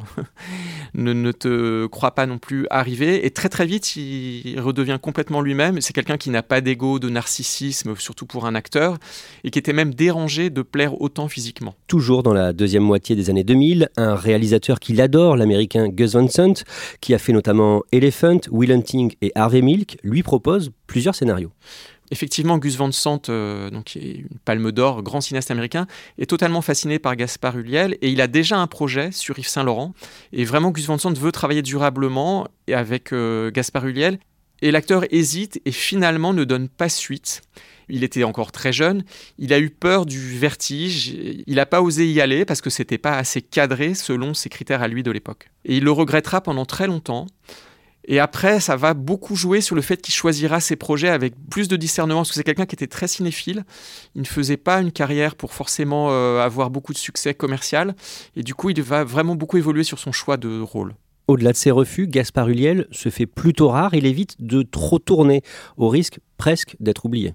ne, 0.93 1.31
te 1.31 1.85
crois 1.85 2.11
pas 2.11 2.25
non 2.25 2.37
plus 2.37 2.67
arriver. 2.69 3.25
Et 3.25 3.31
très 3.31 3.47
très 3.47 3.65
vite, 3.65 3.95
il 3.95 4.59
redevient 4.59 4.99
complètement 5.01 5.39
lui-même. 5.39 5.79
C'est 5.79 5.93
quelqu'un 5.93 6.17
qui 6.17 6.29
n'a 6.29 6.43
pas 6.43 6.59
d'ego, 6.59 6.99
de 6.99 7.09
narcissisme, 7.09 7.95
surtout 7.95 8.25
pour 8.25 8.45
un 8.45 8.53
acteur, 8.53 8.97
et 9.45 9.49
qui 9.49 9.59
était 9.59 9.71
même 9.71 9.93
dérangé 9.93 10.49
de 10.49 10.61
plaire 10.61 11.01
autant 11.01 11.29
physiquement. 11.29 11.73
Toujours 11.87 12.21
dans 12.21 12.33
la 12.33 12.51
deuxième 12.51 12.83
moitié 12.83 13.15
des 13.15 13.29
années 13.29 13.45
2000, 13.45 13.89
un 13.95 14.15
réalisateur 14.15 14.81
qu'il 14.81 14.99
adore, 14.99 15.37
l'américain 15.37 15.87
Gus 15.87 16.15
Van 16.15 16.27
qui 16.99 17.13
a 17.13 17.17
fait 17.17 17.31
notamment 17.31 17.83
Elephant, 17.93 18.39
Will 18.51 18.73
Hunting 18.73 19.13
et 19.21 19.31
Harvey 19.35 19.61
Milk, 19.61 19.97
lui 20.03 20.21
propose 20.21 20.71
plusieurs 20.85 21.15
scénarios. 21.15 21.51
Effectivement, 22.11 22.57
Gus 22.57 22.75
Van 22.75 22.91
Sant, 22.91 23.29
euh, 23.29 23.69
donc, 23.69 23.85
qui 23.85 23.99
est 23.99 24.13
une 24.17 24.39
palme 24.43 24.71
d'or, 24.71 25.01
grand 25.01 25.21
cinéaste 25.21 25.49
américain, 25.51 25.87
est 26.17 26.29
totalement 26.29 26.61
fasciné 26.61 26.99
par 26.99 27.15
Gaspard 27.15 27.57
Ulliel 27.57 27.97
et 28.01 28.09
il 28.09 28.21
a 28.21 28.27
déjà 28.27 28.57
un 28.57 28.67
projet 28.67 29.11
sur 29.11 29.39
Yves 29.39 29.47
Saint-Laurent. 29.47 29.93
Et 30.31 30.45
vraiment, 30.45 30.71
Gus 30.71 30.85
Van 30.85 30.97
Sant 30.97 31.13
veut 31.13 31.31
travailler 31.31 31.61
durablement 31.61 32.47
avec 32.71 33.11
euh, 33.11 33.49
Gaspard 33.51 33.87
Ulliel. 33.87 34.19
Et 34.61 34.71
l'acteur 34.71 35.03
hésite 35.11 35.61
et 35.65 35.71
finalement 35.71 36.33
ne 36.33 36.43
donne 36.43 36.69
pas 36.69 36.89
suite. 36.89 37.41
Il 37.89 38.03
était 38.03 38.23
encore 38.23 38.51
très 38.51 38.73
jeune, 38.73 39.03
il 39.37 39.53
a 39.53 39.59
eu 39.59 39.69
peur 39.69 40.05
du 40.05 40.19
vertige, 40.37 41.09
il 41.45 41.55
n'a 41.55 41.67
pas 41.67 41.81
osé 41.81 42.09
y 42.09 42.19
aller 42.19 42.45
parce 42.45 42.61
que 42.61 42.71
c'était 42.71 42.97
pas 42.97 43.17
assez 43.17 43.41
cadré 43.41 43.93
selon 43.93 44.33
ses 44.33 44.49
critères 44.49 44.81
à 44.81 44.87
lui 44.87 45.03
de 45.03 45.11
l'époque. 45.11 45.51
Et 45.65 45.77
il 45.77 45.83
le 45.83 45.91
regrettera 45.91 46.41
pendant 46.41 46.65
très 46.65 46.87
longtemps. 46.87 47.27
Et 48.07 48.19
après, 48.19 48.59
ça 48.59 48.75
va 48.75 48.93
beaucoup 48.93 49.35
jouer 49.35 49.61
sur 49.61 49.75
le 49.75 49.81
fait 49.81 50.01
qu'il 50.01 50.13
choisira 50.13 50.59
ses 50.59 50.75
projets 50.75 51.09
avec 51.09 51.33
plus 51.49 51.67
de 51.67 51.75
discernement, 51.75 52.19
parce 52.21 52.29
que 52.29 52.35
c'est 52.35 52.43
quelqu'un 52.43 52.65
qui 52.65 52.75
était 52.75 52.87
très 52.87 53.07
cinéphile. 53.07 53.63
Il 54.13 54.21
ne 54.21 54.27
faisait 54.27 54.57
pas 54.57 54.79
une 54.81 54.91
carrière 54.91 55.35
pour 55.35 55.53
forcément 55.53 56.11
euh, 56.11 56.39
avoir 56.39 56.69
beaucoup 56.69 56.93
de 56.93 56.97
succès 56.97 57.33
commercial. 57.33 57.95
Et 58.35 58.43
du 58.43 58.53
coup, 58.53 58.69
il 58.69 58.81
va 58.81 59.03
vraiment 59.03 59.35
beaucoup 59.35 59.57
évoluer 59.57 59.83
sur 59.83 59.99
son 59.99 60.11
choix 60.11 60.37
de 60.37 60.59
rôle. 60.59 60.93
Au-delà 61.27 61.51
de 61.51 61.57
ses 61.57 61.71
refus, 61.71 62.07
Gaspard 62.07 62.49
Ulliel 62.49 62.87
se 62.91 63.09
fait 63.09 63.25
plutôt 63.25 63.69
rare. 63.69 63.95
Il 63.95 64.05
évite 64.05 64.35
de 64.39 64.61
trop 64.61 64.99
tourner, 64.99 65.41
au 65.77 65.89
risque 65.89 66.19
presque 66.37 66.75
d'être 66.79 67.05
oublié. 67.05 67.33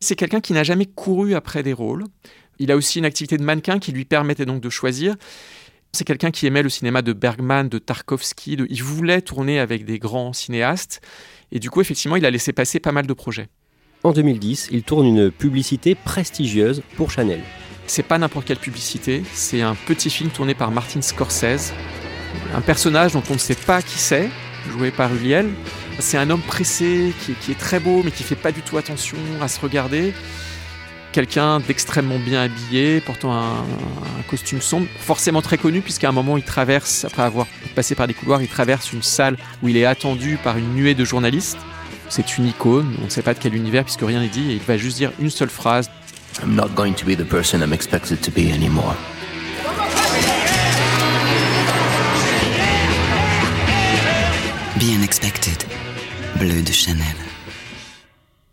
C'est 0.00 0.16
quelqu'un 0.16 0.40
qui 0.40 0.52
n'a 0.52 0.64
jamais 0.64 0.84
couru 0.84 1.34
après 1.34 1.62
des 1.62 1.72
rôles. 1.72 2.04
Il 2.58 2.70
a 2.70 2.76
aussi 2.76 2.98
une 2.98 3.04
activité 3.06 3.38
de 3.38 3.42
mannequin 3.42 3.78
qui 3.78 3.92
lui 3.92 4.04
permettait 4.04 4.44
donc 4.44 4.60
de 4.60 4.68
choisir. 4.68 5.16
C'est 5.94 6.04
quelqu'un 6.04 6.32
qui 6.32 6.48
aimait 6.48 6.64
le 6.64 6.68
cinéma 6.68 7.02
de 7.02 7.12
Bergman, 7.12 7.68
de 7.68 7.78
Tarkovsky. 7.78 8.58
Il 8.68 8.82
voulait 8.82 9.22
tourner 9.22 9.60
avec 9.60 9.84
des 9.84 10.00
grands 10.00 10.32
cinéastes. 10.32 11.00
Et 11.52 11.60
du 11.60 11.70
coup, 11.70 11.80
effectivement, 11.80 12.16
il 12.16 12.26
a 12.26 12.32
laissé 12.32 12.52
passer 12.52 12.80
pas 12.80 12.90
mal 12.90 13.06
de 13.06 13.12
projets. 13.12 13.46
En 14.02 14.10
2010, 14.10 14.70
il 14.72 14.82
tourne 14.82 15.06
une 15.06 15.30
publicité 15.30 15.94
prestigieuse 15.94 16.82
pour 16.96 17.12
Chanel. 17.12 17.40
C'est 17.86 18.02
pas 18.02 18.18
n'importe 18.18 18.44
quelle 18.44 18.58
publicité, 18.58 19.22
c'est 19.34 19.62
un 19.62 19.76
petit 19.86 20.10
film 20.10 20.30
tourné 20.30 20.54
par 20.54 20.72
Martin 20.72 21.00
Scorsese. 21.00 21.72
Un 22.56 22.60
personnage 22.60 23.12
dont 23.12 23.22
on 23.30 23.34
ne 23.34 23.38
sait 23.38 23.54
pas 23.54 23.80
qui 23.80 23.98
c'est, 23.98 24.30
joué 24.72 24.90
par 24.90 25.14
Uliel. 25.14 25.48
C'est 26.00 26.18
un 26.18 26.28
homme 26.28 26.42
pressé, 26.42 27.12
qui, 27.24 27.34
qui, 27.34 27.52
est 27.52 27.58
très 27.58 27.78
beau, 27.78 28.02
mais 28.04 28.10
qui 28.10 28.24
fait 28.24 28.34
pas 28.34 28.50
du 28.50 28.62
tout 28.62 28.78
attention 28.78 29.18
à 29.40 29.46
se 29.46 29.60
regarder 29.60 30.12
quelqu'un 31.14 31.60
d'extrêmement 31.60 32.18
bien 32.18 32.42
habillé, 32.42 33.00
portant 33.00 33.32
un, 33.32 33.64
costume 34.28 34.60
sombre, 34.60 34.88
forcément 34.98 35.42
très 35.42 35.58
connu, 35.58 35.80
puisqu'à 35.80 36.08
un 36.08 36.12
moment, 36.12 36.36
il 36.36 36.42
traverse, 36.42 37.04
après 37.04 37.22
avoir 37.22 37.46
passé 37.76 37.94
par 37.94 38.08
des 38.08 38.14
couloirs, 38.14 38.42
il 38.42 38.48
traverse 38.48 38.92
une 38.92 39.02
salle 39.02 39.36
où 39.62 39.68
il 39.68 39.76
est 39.76 39.84
attendu 39.84 40.38
par 40.42 40.58
une 40.58 40.74
nuée 40.74 40.94
de 40.94 41.04
journalistes. 41.04 41.58
C'est 42.08 42.36
une 42.36 42.46
icône, 42.46 42.96
on 43.00 43.04
ne 43.04 43.10
sait 43.10 43.22
pas 43.22 43.32
de 43.32 43.38
quel 43.38 43.54
univers, 43.54 43.84
puisque 43.84 44.02
rien 44.02 44.20
n'est 44.20 44.28
dit, 44.28 44.50
et 44.50 44.54
il 44.54 44.62
va 44.62 44.76
juste 44.76 44.96
dire 44.96 45.12
une 45.20 45.30
seule 45.30 45.50
phrase. 45.50 45.88
I'm 46.42 46.56
not 46.56 46.70
going 46.74 46.94
to 46.94 47.06
be 47.06 47.16
the 47.16 47.24
person 47.24 47.60
I'm 47.60 47.72
expected 47.72 48.20
to 48.20 48.32
be 48.32 48.52
anymore. 48.52 48.96
Bien 54.76 55.00
expected. 55.00 55.62
Bleu 56.40 56.60
de 56.62 56.72
Chanel. 56.72 57.23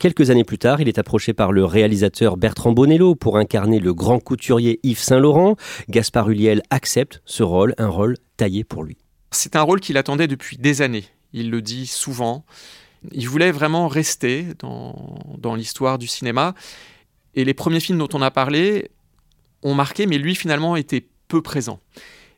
Quelques 0.01 0.31
années 0.31 0.43
plus 0.43 0.57
tard, 0.57 0.81
il 0.81 0.87
est 0.87 0.97
approché 0.97 1.31
par 1.31 1.51
le 1.51 1.63
réalisateur 1.63 2.35
Bertrand 2.35 2.71
Bonello 2.71 3.13
pour 3.13 3.37
incarner 3.37 3.79
le 3.79 3.93
grand 3.93 4.19
couturier 4.19 4.79
Yves 4.81 4.97
Saint-Laurent. 4.97 5.57
Gaspard 5.89 6.27
Ulliel 6.27 6.63
accepte 6.71 7.21
ce 7.25 7.43
rôle, 7.43 7.75
un 7.77 7.87
rôle 7.87 8.17
taillé 8.35 8.63
pour 8.63 8.81
lui. 8.81 8.97
C'est 9.29 9.55
un 9.55 9.61
rôle 9.61 9.79
qu'il 9.79 9.97
attendait 9.97 10.25
depuis 10.25 10.57
des 10.57 10.81
années. 10.81 11.03
Il 11.33 11.51
le 11.51 11.61
dit 11.61 11.85
souvent. 11.85 12.45
Il 13.11 13.29
voulait 13.29 13.51
vraiment 13.51 13.87
rester 13.87 14.47
dans, 14.57 15.19
dans 15.37 15.53
l'histoire 15.53 15.99
du 15.99 16.07
cinéma. 16.07 16.55
Et 17.35 17.45
les 17.45 17.53
premiers 17.53 17.79
films 17.79 17.99
dont 17.99 18.09
on 18.13 18.23
a 18.23 18.31
parlé 18.31 18.89
ont 19.61 19.75
marqué, 19.75 20.07
mais 20.07 20.17
lui 20.17 20.33
finalement 20.33 20.75
était 20.77 21.05
peu 21.27 21.43
présent. 21.43 21.79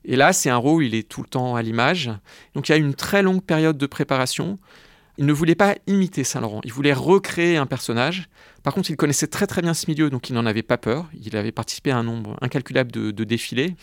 Et 0.03 0.17
là, 0.17 0.33
c'est 0.33 0.49
un 0.49 0.57
rôle 0.57 0.79
où 0.79 0.81
il 0.81 0.95
est 0.95 1.07
tout 1.07 1.21
le 1.21 1.29
temps 1.29 1.55
à 1.55 1.61
l'image. 1.61 2.11
Donc 2.55 2.67
il 2.67 2.73
y 2.73 2.75
a 2.75 2.77
une 2.77 2.93
très 2.93 3.21
longue 3.21 3.41
période 3.41 3.77
de 3.77 3.85
préparation. 3.85 4.57
Il 5.17 5.25
ne 5.27 5.33
voulait 5.33 5.55
pas 5.55 5.75
imiter 5.85 6.23
Saint-Laurent, 6.23 6.61
il 6.63 6.73
voulait 6.73 6.93
recréer 6.93 7.57
un 7.57 7.67
personnage. 7.67 8.29
Par 8.63 8.73
contre, 8.73 8.89
il 8.89 8.95
connaissait 8.95 9.27
très 9.27 9.45
très 9.45 9.61
bien 9.61 9.73
ce 9.75 9.85
milieu, 9.87 10.09
donc 10.09 10.29
il 10.29 10.33
n'en 10.33 10.45
avait 10.45 10.63
pas 10.63 10.77
peur. 10.77 11.07
Il 11.23 11.35
avait 11.37 11.51
participé 11.51 11.91
à 11.91 11.97
un 11.97 12.03
nombre 12.03 12.35
incalculable 12.41 12.91
de, 12.91 13.23
défilés. 13.23 13.75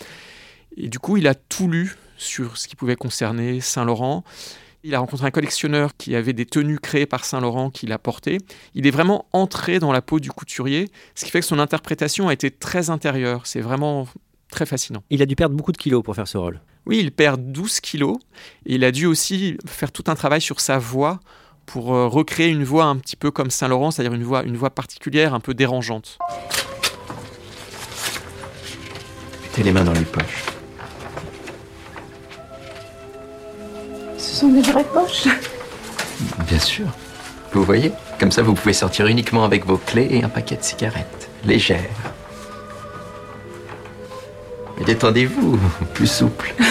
Et 0.76 0.88
du 0.88 0.98
coup, 0.98 1.16
il 1.16 1.28
a 1.28 1.34
tout 1.34 1.68
lu 1.68 1.96
sur 2.16 2.56
ce 2.56 2.66
qui 2.66 2.74
pouvait 2.74 2.96
concerner 2.96 3.60
Saint-Laurent. 3.60 4.24
Il 4.82 4.94
a 4.94 4.98
rencontré 4.98 5.26
un 5.26 5.30
collectionneur 5.30 5.96
qui 5.96 6.16
avait 6.16 6.32
des 6.32 6.46
tenues 6.46 6.78
créées 6.78 7.06
par 7.06 7.24
Saint-Laurent 7.24 7.70
qu'il 7.70 7.92
a 7.92 7.98
portées. 7.98 8.38
Il 8.74 8.86
est 8.86 8.90
vraiment 8.90 9.26
entré 9.32 9.78
dans 9.78 9.92
la 9.92 10.02
peau 10.02 10.18
du 10.18 10.30
couturier, 10.30 10.88
ce 11.14 11.26
qui 11.26 11.30
fait 11.30 11.40
que 11.40 11.46
son 11.46 11.58
interprétation 11.58 12.28
a 12.28 12.32
été 12.32 12.50
très 12.50 12.90
intérieure. 12.90 13.46
C'est 13.46 13.60
vraiment 13.60 14.08
très 14.50 14.66
fascinant. 14.66 15.02
Il 15.10 15.22
a 15.22 15.26
dû 15.26 15.36
perdre 15.36 15.56
beaucoup 15.56 15.72
de 15.72 15.76
kilos 15.78 16.02
pour 16.02 16.14
faire 16.14 16.28
ce 16.28 16.38
rôle. 16.38 16.60
Oui, 16.86 16.98
il 16.98 17.12
perd 17.12 17.40
12 17.52 17.80
kilos 17.80 18.18
et 18.66 18.74
il 18.74 18.84
a 18.84 18.90
dû 18.90 19.06
aussi 19.06 19.56
faire 19.66 19.92
tout 19.92 20.04
un 20.08 20.14
travail 20.14 20.40
sur 20.40 20.60
sa 20.60 20.78
voix 20.78 21.20
pour 21.66 21.94
euh, 21.94 22.08
recréer 22.08 22.48
une 22.48 22.64
voix 22.64 22.84
un 22.84 22.96
petit 22.96 23.16
peu 23.16 23.30
comme 23.30 23.50
Saint-Laurent, 23.50 23.90
c'est-à-dire 23.90 24.14
une 24.14 24.24
voix, 24.24 24.42
une 24.42 24.56
voix 24.56 24.70
particulière, 24.70 25.34
un 25.34 25.40
peu 25.40 25.54
dérangeante. 25.54 26.18
Mettez 29.42 29.62
les 29.62 29.72
mains 29.72 29.84
dans 29.84 29.92
les 29.92 30.00
poches. 30.00 30.46
Ce 34.18 34.36
sont 34.36 34.48
des 34.48 34.62
vraies 34.62 34.86
poches 34.92 35.28
Bien 36.46 36.58
sûr. 36.58 36.86
Vous 37.52 37.64
voyez 37.64 37.92
Comme 38.18 38.30
ça, 38.30 38.42
vous 38.42 38.54
pouvez 38.54 38.72
sortir 38.72 39.06
uniquement 39.06 39.44
avec 39.44 39.66
vos 39.66 39.76
clés 39.76 40.08
et 40.10 40.22
un 40.22 40.28
paquet 40.28 40.56
de 40.56 40.62
cigarettes. 40.62 41.28
Légères. 41.44 42.14
Détendez-vous, 44.86 45.58
plus 45.94 46.06
souple. 46.06 46.54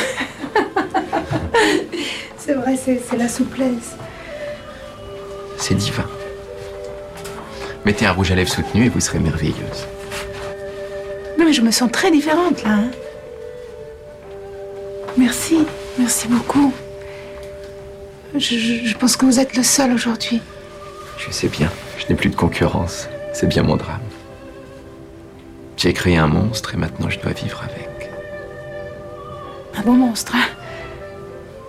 c'est 2.37 2.53
vrai, 2.53 2.75
c'est 2.77 3.17
la 3.17 3.27
souplesse. 3.27 3.95
C'est 5.57 5.75
divin. 5.75 6.05
Mettez 7.85 8.05
un 8.05 8.11
rouge 8.11 8.31
à 8.31 8.35
lèvres 8.35 8.51
soutenu 8.51 8.85
et 8.85 8.89
vous 8.89 8.99
serez 8.99 9.19
merveilleuse. 9.19 9.87
Non, 11.37 11.45
mais 11.45 11.53
je 11.53 11.61
me 11.61 11.71
sens 11.71 11.91
très 11.91 12.11
différente 12.11 12.63
là. 12.63 12.71
Hein. 12.71 12.91
Merci, 15.17 15.65
merci 15.97 16.27
beaucoup. 16.27 16.73
Je, 18.35 18.55
je 18.85 18.97
pense 18.97 19.17
que 19.17 19.25
vous 19.25 19.39
êtes 19.39 19.55
le 19.55 19.63
seul 19.63 19.91
aujourd'hui. 19.91 20.41
Je 21.17 21.31
sais 21.31 21.47
bien, 21.47 21.69
je 21.97 22.05
n'ai 22.07 22.15
plus 22.15 22.29
de 22.29 22.35
concurrence. 22.35 23.07
C'est 23.33 23.47
bien 23.47 23.63
mon 23.63 23.75
drame. 23.75 24.01
J'ai 25.77 25.93
créé 25.93 26.17
un 26.17 26.27
monstre 26.27 26.73
et 26.73 26.77
maintenant 26.77 27.09
je 27.09 27.19
dois 27.19 27.31
vivre 27.31 27.61
avec. 27.63 27.88
Un 29.75 29.81
bon 29.83 29.93
monstre. 29.93 30.35
Hein. 30.35 30.47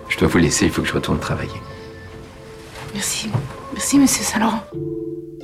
je 0.09 0.17
dois 0.17 0.27
vous 0.27 0.37
laisser, 0.37 0.65
il 0.65 0.71
faut 0.71 0.81
que 0.81 0.87
je 0.87 0.93
retourne 0.93 1.19
travailler. 1.19 1.49
Merci. 2.93 3.29
Merci, 3.73 3.99
monsieur 3.99 4.23
Saint-Laurent. 4.23 4.63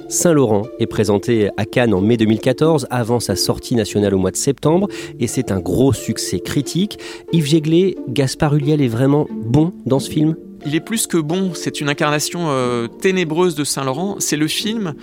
Saint-Laurent 0.10 0.68
est 0.80 0.86
présenté 0.86 1.50
à 1.58 1.66
Cannes 1.66 1.94
en 1.94 2.02
mai 2.02 2.16
2014, 2.18 2.88
avant 2.90 3.20
sa 3.20 3.36
sortie 3.36 3.76
nationale 3.76 4.14
au 4.14 4.18
mois 4.18 4.32
de 4.32 4.38
septembre, 4.38 4.88
et 5.20 5.28
c'est 5.28 5.52
un 5.52 5.60
gros 5.60 5.92
succès 5.92 6.40
critique. 6.40 6.98
Yves 7.34 7.46
Jéglé, 7.46 7.98
Gaspard 8.08 8.56
Ulliel 8.56 8.82
est 8.82 8.88
vraiment 8.88 9.28
bon 9.32 9.74
dans 9.86 10.00
ce 10.00 10.10
film? 10.10 10.36
Il 10.66 10.76
est 10.76 10.82
plus 10.82 11.08
que 11.08 11.18
bon, 11.18 11.54
c'est 11.54 11.82
une 11.82 11.90
incarnation 11.90 12.48
euh, 12.50 12.88
ténébreuse 12.88 13.56
de 13.56 13.64
Saint-Laurent. 13.64 14.16
C'est 14.20 14.38
le 14.38 14.48
film 14.48 14.96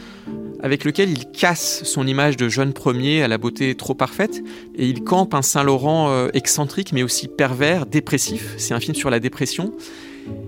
avec 0.65 0.85
lequel 0.85 1.11
il 1.11 1.27
casse 1.31 1.85
son 1.85 2.07
image 2.07 2.39
de 2.39 2.49
jeune 2.49 2.73
premier 2.73 3.23
à 3.23 3.29
la 3.29 3.37
beauté 3.37 3.75
trop 3.75 3.93
parfaite 3.93 4.43
et 4.75 4.89
il 4.89 5.05
campe 5.05 5.35
un 5.35 5.43
Saint-Laurent 5.43 6.09
euh, 6.09 6.29
excentrique 6.33 6.95
mais 6.95 7.03
aussi 7.03 7.29
pervers, 7.29 7.85
dépressif. 7.85 8.55
C'est 8.57 8.73
un 8.73 8.81
film 8.81 8.95
sur 8.95 9.11
la 9.11 9.21
dépression. 9.21 9.73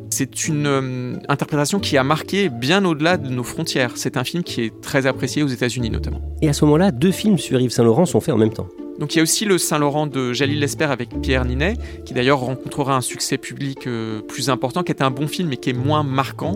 C'est 0.09 0.49
une 0.49 0.67
euh, 0.67 1.17
interprétation 1.29 1.81
qui 1.81 1.99
a 1.99 2.03
marqué 2.03 2.49
bien 2.49 2.83
au-delà 2.87 3.19
de 3.19 3.29
nos 3.29 3.43
frontières. 3.43 3.93
C'est 3.97 4.17
un 4.17 4.25
film 4.25 4.43
qui 4.43 4.63
est 4.63 4.81
très 4.81 5.05
apprécié 5.05 5.43
aux 5.43 5.49
États-Unis 5.49 5.91
notamment. 5.91 6.23
Et 6.41 6.49
à 6.49 6.55
ce 6.55 6.65
moment-là, 6.65 6.93
deux 6.93 7.13
films 7.13 7.37
sur 7.37 7.61
Yves 7.61 7.73
Saint-Laurent 7.73 8.07
sont 8.07 8.21
faits 8.21 8.35
en 8.35 8.39
même 8.39 8.55
temps. 8.55 8.69
Donc 8.99 9.15
il 9.15 9.19
y 9.19 9.21
a 9.21 9.23
aussi 9.23 9.45
le 9.45 9.59
Saint-Laurent 9.59 10.07
de 10.07 10.33
Jalil 10.33 10.61
Lesper 10.61 10.87
avec 10.87 11.11
Pierre 11.21 11.45
Ninet, 11.45 11.75
qui 12.07 12.15
d'ailleurs 12.15 12.41
rencontrera 12.41 12.97
un 12.97 13.03
succès 13.03 13.37
public 13.37 13.87
euh, 13.87 14.23
plus 14.23 14.49
important, 14.49 14.83
qui 14.83 14.93
est 14.93 15.03
un 15.03 15.11
bon 15.11 15.29
film 15.29 15.51
mais 15.51 15.59
qui 15.59 15.69
est 15.69 15.75
moins 15.75 16.05
marquant. 16.05 16.55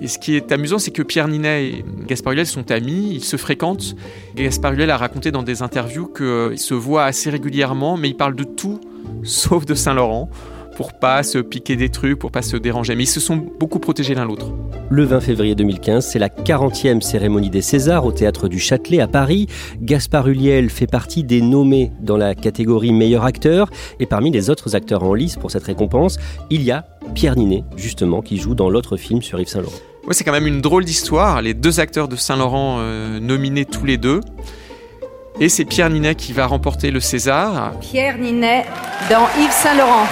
Et 0.00 0.08
ce 0.08 0.18
qui 0.18 0.36
est 0.36 0.52
amusant, 0.52 0.78
c'est 0.78 0.90
que 0.90 1.02
Pierre 1.02 1.28
Ninet 1.28 1.66
et 1.66 1.84
Gaspard 2.06 2.34
sont 2.46 2.70
amis, 2.70 3.10
ils 3.14 3.24
se 3.24 3.36
fréquentent. 3.36 3.96
Et 4.36 4.44
Gaspard 4.44 4.74
a 4.78 4.96
raconté 4.96 5.30
dans 5.30 5.42
des 5.42 5.62
interviews 5.62 6.06
qu'ils 6.06 6.58
se 6.58 6.74
voient 6.74 7.04
assez 7.04 7.30
régulièrement, 7.30 7.96
mais 7.96 8.08
ils 8.08 8.16
parlent 8.16 8.36
de 8.36 8.44
tout 8.44 8.80
sauf 9.22 9.64
de 9.64 9.74
Saint-Laurent 9.74 10.30
pour 10.76 10.92
pas 10.92 11.22
se 11.22 11.38
piquer 11.38 11.74
des 11.74 11.88
trucs, 11.88 12.18
pour 12.18 12.30
pas 12.30 12.42
se 12.42 12.56
déranger. 12.56 12.94
Mais 12.94 13.04
ils 13.04 13.08
se 13.08 13.18
sont 13.18 13.36
beaucoup 13.36 13.78
protégés 13.78 14.14
l'un 14.14 14.24
l'autre. 14.24 14.52
Le 14.90 15.04
20 15.04 15.20
février 15.20 15.54
2015, 15.54 16.06
c'est 16.06 16.18
la 16.18 16.28
40e 16.28 17.00
cérémonie 17.00 17.50
des 17.50 17.62
Césars 17.62 18.04
au 18.04 18.12
théâtre 18.12 18.46
du 18.46 18.60
Châtelet 18.60 19.00
à 19.00 19.08
Paris. 19.08 19.46
Gaspard 19.80 20.28
Ulliel 20.28 20.68
fait 20.68 20.86
partie 20.86 21.24
des 21.24 21.40
nommés 21.40 21.92
dans 22.00 22.18
la 22.18 22.34
catégorie 22.34 22.92
meilleur 22.92 23.24
acteur. 23.24 23.70
Et 24.00 24.06
parmi 24.06 24.30
les 24.30 24.50
autres 24.50 24.76
acteurs 24.76 25.02
en 25.02 25.14
lice 25.14 25.36
pour 25.36 25.50
cette 25.50 25.64
récompense, 25.64 26.18
il 26.50 26.62
y 26.62 26.70
a 26.70 26.84
Pierre 27.14 27.36
Ninet, 27.36 27.64
justement, 27.76 28.20
qui 28.20 28.36
joue 28.36 28.54
dans 28.54 28.68
l'autre 28.68 28.98
film 28.98 29.22
sur 29.22 29.40
Yves 29.40 29.48
Saint-Laurent. 29.48 29.72
Ouais, 30.06 30.14
c'est 30.14 30.24
quand 30.24 30.32
même 30.32 30.46
une 30.46 30.60
drôle 30.60 30.84
d'histoire. 30.84 31.40
Les 31.40 31.54
deux 31.54 31.80
acteurs 31.80 32.06
de 32.06 32.16
Saint-Laurent 32.16 32.76
euh, 32.80 33.18
nominés 33.18 33.64
tous 33.64 33.86
les 33.86 33.96
deux. 33.96 34.20
Et 35.40 35.48
c'est 35.48 35.64
Pierre 35.64 35.90
Ninet 35.90 36.14
qui 36.14 36.32
va 36.32 36.46
remporter 36.46 36.90
le 36.90 37.00
César. 37.00 37.72
Pierre 37.80 38.18
Ninet 38.18 38.66
dans 39.10 39.26
Yves 39.38 39.50
Saint-Laurent. 39.50 40.06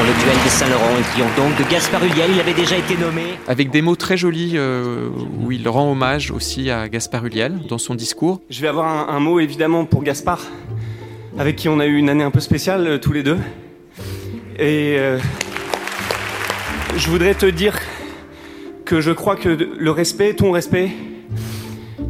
Dans 0.00 0.06
le 0.06 0.14
duel 0.14 0.42
des 0.42 0.48
Saint-Laurent 0.48 0.96
et 0.98 1.14
qui 1.14 1.20
ont 1.20 1.36
donc 1.36 1.58
de 1.58 1.70
Gaspard 1.70 2.02
Ulliel, 2.02 2.30
il 2.32 2.40
avait 2.40 2.54
déjà 2.54 2.74
été 2.74 2.96
nommé. 2.96 3.22
Avec 3.46 3.68
des 3.68 3.82
mots 3.82 3.96
très 3.96 4.16
jolis 4.16 4.52
euh, 4.54 5.10
où 5.38 5.52
il 5.52 5.68
rend 5.68 5.92
hommage 5.92 6.30
aussi 6.30 6.70
à 6.70 6.88
Gaspard 6.88 7.26
Ulliel 7.26 7.58
dans 7.68 7.76
son 7.76 7.94
discours. 7.94 8.40
Je 8.48 8.62
vais 8.62 8.68
avoir 8.68 8.86
un, 8.86 9.14
un 9.14 9.20
mot 9.20 9.40
évidemment 9.40 9.84
pour 9.84 10.02
Gaspard, 10.02 10.40
avec 11.38 11.56
qui 11.56 11.68
on 11.68 11.80
a 11.80 11.86
eu 11.86 11.96
une 11.98 12.08
année 12.08 12.24
un 12.24 12.30
peu 12.30 12.40
spéciale 12.40 12.86
euh, 12.86 12.98
tous 12.98 13.12
les 13.12 13.22
deux. 13.22 13.36
Et 14.58 14.96
euh, 14.98 15.18
je 16.96 17.10
voudrais 17.10 17.34
te 17.34 17.44
dire 17.44 17.78
que 18.86 19.02
je 19.02 19.10
crois 19.10 19.36
que 19.36 19.50
le 19.50 19.90
respect, 19.90 20.32
ton 20.32 20.50
respect, 20.50 20.92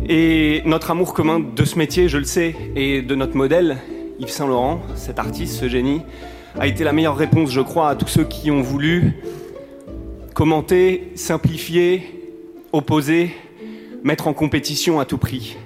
et 0.09 0.63
notre 0.65 0.93
amour 0.93 1.13
commun 1.13 1.41
de 1.41 1.65
ce 1.65 1.77
métier, 1.77 2.09
je 2.09 2.19
le 2.19 2.25
sais, 2.25 2.55
et 2.77 3.03
de 3.03 3.17
notre 3.17 3.37
modèle, 3.37 3.79
Yves 4.21 4.31
Saint-Laurent, 4.31 4.81
cet 4.95 5.19
artiste, 5.19 5.59
ce 5.59 5.69
génie, 5.69 6.03
a 6.59 6.67
été 6.67 6.85
la 6.85 6.93
meilleure 6.93 7.17
réponse, 7.17 7.51
je 7.51 7.61
crois, 7.61 7.91
à 7.91 7.95
tous 7.95 8.09
ceux 8.09 8.25
qui 8.25 8.51
ont 8.51 8.63
voulu 8.63 9.15
commenter, 10.35 11.13
simplifier, 11.15 12.33
opposer, 12.73 13.31
mettre 14.03 14.29
en 14.29 14.33
compétition 14.33 15.01
à 15.01 15.05
tout 15.05 15.19
prix. 15.19 15.57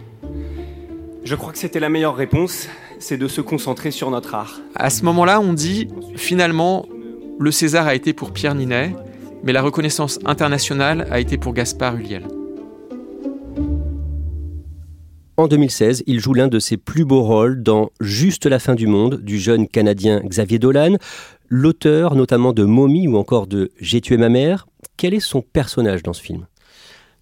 Je 1.25 1.35
crois 1.35 1.53
que 1.53 1.59
c'était 1.59 1.81
la 1.81 1.89
meilleure 1.89 2.17
réponse, 2.17 2.69
c'est 2.99 3.17
de 3.17 3.29
se 3.29 3.41
concentrer 3.41 3.91
sur 3.91 4.11
notre 4.11 4.35
art. 4.35 4.61
À 4.75 4.91
ce 4.91 5.05
moment-là, 5.05 5.41
on 5.41 5.53
dit 5.53 5.89
finalement, 6.17 6.87
le 7.39 7.51
César 7.51 7.87
a 7.87 7.95
été 7.95 8.13
pour 8.13 8.33
Pierre 8.33 8.55
Ninet, 8.55 8.95
mais 9.43 9.53
la 9.53 9.63
reconnaissance 9.63 10.19
internationale 10.25 11.07
a 11.11 11.21
été 11.21 11.39
pour 11.39 11.55
Gaspard 11.55 11.97
Ulliel. 11.97 12.25
En 15.37 15.49
2016, 15.49 16.05
il 16.07 16.21
joue 16.21 16.33
l'un 16.33 16.47
de 16.47 16.61
ses 16.61 16.77
plus 16.77 17.05
beaux 17.05 17.23
rôles 17.23 17.61
dans 17.61 17.91
Juste 18.01 18.47
la 18.47 18.61
fin 18.61 18.77
du 18.77 18.87
monde 18.87 19.21
du 19.21 19.41
jeune 19.41 19.67
Canadien 19.67 20.21
Xavier 20.21 20.61
Dolan, 20.61 20.97
l'auteur 21.49 22.15
notamment 22.15 22.53
de 22.53 22.63
Mommy 22.63 23.09
ou 23.09 23.17
encore 23.17 23.49
de 23.49 23.73
J'ai 23.81 24.01
tué 24.01 24.17
ma 24.17 24.29
mère. 24.29 24.69
Quel 24.97 25.13
est 25.13 25.19
son 25.19 25.43
personnage 25.43 26.05
dans 26.05 26.13
ce 26.13 26.23
film? 26.23 26.47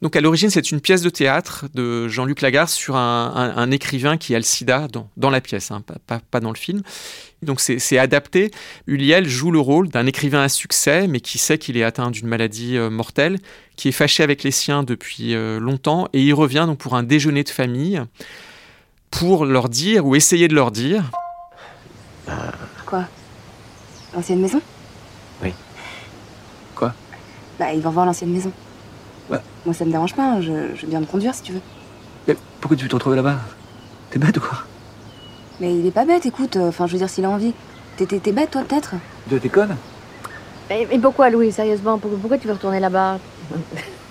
Donc 0.03 0.15
à 0.15 0.21
l'origine, 0.21 0.51
c'est 0.51 0.73
une 0.73 0.83
pièce 0.83 1.01
de 1.01 1.09
théâtre 1.09 1.67
de 1.73 2.07
Jean-Luc 2.09 2.43
Lagarde 2.43 2.69
sur 2.69 2.97
un, 2.97 3.71
écrivain 3.71 4.19
qui 4.19 4.35
a 4.35 4.39
le 4.39 4.45
sida 4.45 4.89
dans, 5.17 5.31
la 5.31 5.41
pièce, 5.41 5.71
hein, 5.71 5.83
pas, 6.07 6.41
dans 6.41 6.51
le 6.51 6.59
film. 6.59 6.83
Donc 7.43 7.61
c'est 7.61 7.99
adapté. 7.99 8.53
Uliel 8.87 9.29
joue 9.29 9.51
le 9.51 9.59
rôle 9.59 9.89
d'un 9.89 10.07
écrivain 10.07 10.43
à 10.43 10.49
succès, 10.49 11.09
mais 11.09 11.21
qui 11.21 11.39
sait 11.39 11.59
qu'il 11.59 11.77
est 11.77 11.83
atteint 11.83 12.11
d'une 12.13 12.29
maladie 12.29 12.77
euh, 12.77 12.89
mortelle, 12.89 13.39
qui 13.75 13.89
est 13.89 13.93
fâché 13.93 14.23
avec 14.23 14.45
les 14.45 14.53
siens 14.53 14.85
depuis 14.85 15.35
euh, 15.35 15.59
longtemps, 15.59 16.09
et 16.13 16.23
il 16.23 16.35
revient 16.35 16.65
donc 16.67 16.79
pour 16.79 16.95
un 16.95 17.03
déjeuner 17.03 17.43
de 17.43 17.49
famille 17.49 18.01
pour 19.11 19.45
leur 19.45 19.69
dire, 19.69 20.07
ou 20.07 20.15
essayer 20.15 20.49
de 20.49 20.55
leur 20.55 20.71
dire... 20.71 21.11
Quoi? 22.87 23.05
L'ancienne 24.15 24.41
maison? 24.41 24.63
Oui. 25.43 25.53
Quoi? 26.75 26.95
Bah, 27.59 27.73
ils 27.75 27.83
vont 27.83 27.91
voir 27.91 28.07
l'ancienne 28.07 28.31
maison. 28.31 28.53
Ouais. 29.29 29.41
Moi, 29.67 29.75
ça 29.75 29.85
me 29.85 29.91
dérange 29.91 30.15
pas, 30.15 30.35
hein, 30.35 30.41
je, 30.41 30.75
je 30.77 30.87
viens 30.87 31.01
de 31.01 31.07
conduire 31.07 31.35
si 31.35 31.43
tu 31.43 31.53
veux. 31.53 31.61
Mais 32.29 32.37
pourquoi 32.61 32.77
tu 32.77 32.85
veux 32.85 32.89
te 32.89 32.95
retrouver 32.95 33.17
là-bas? 33.17 33.41
T'es 34.11 34.19
bête 34.19 34.37
ou 34.37 34.41
quoi? 34.41 34.65
Mais 35.63 35.73
il 35.77 35.87
est 35.87 35.93
pas 35.93 36.05
bête, 36.05 36.27
écoute, 36.27 36.57
euh, 36.57 36.71
enfin, 36.71 36.89
je 36.89 36.93
veux 36.95 36.99
dire, 36.99 37.09
s'il 37.09 37.25
a 37.25 37.31
envie. 37.31 37.55
T'es 37.97 38.33
bête, 38.33 38.51
toi, 38.51 38.63
peut-être? 38.63 38.95
De 39.29 39.39
t'es 39.39 39.49
conne 39.49 39.77
mais, 40.69 40.89
mais, 40.91 40.99
pourquoi, 40.99 41.31
Louis, 41.31 41.53
sérieusement? 41.53 41.99
Pourquoi, 41.99 42.19
pourquoi, 42.19 42.37
tu 42.37 42.49
veux 42.49 42.55
retourner 42.55 42.81
là-bas? 42.81 43.21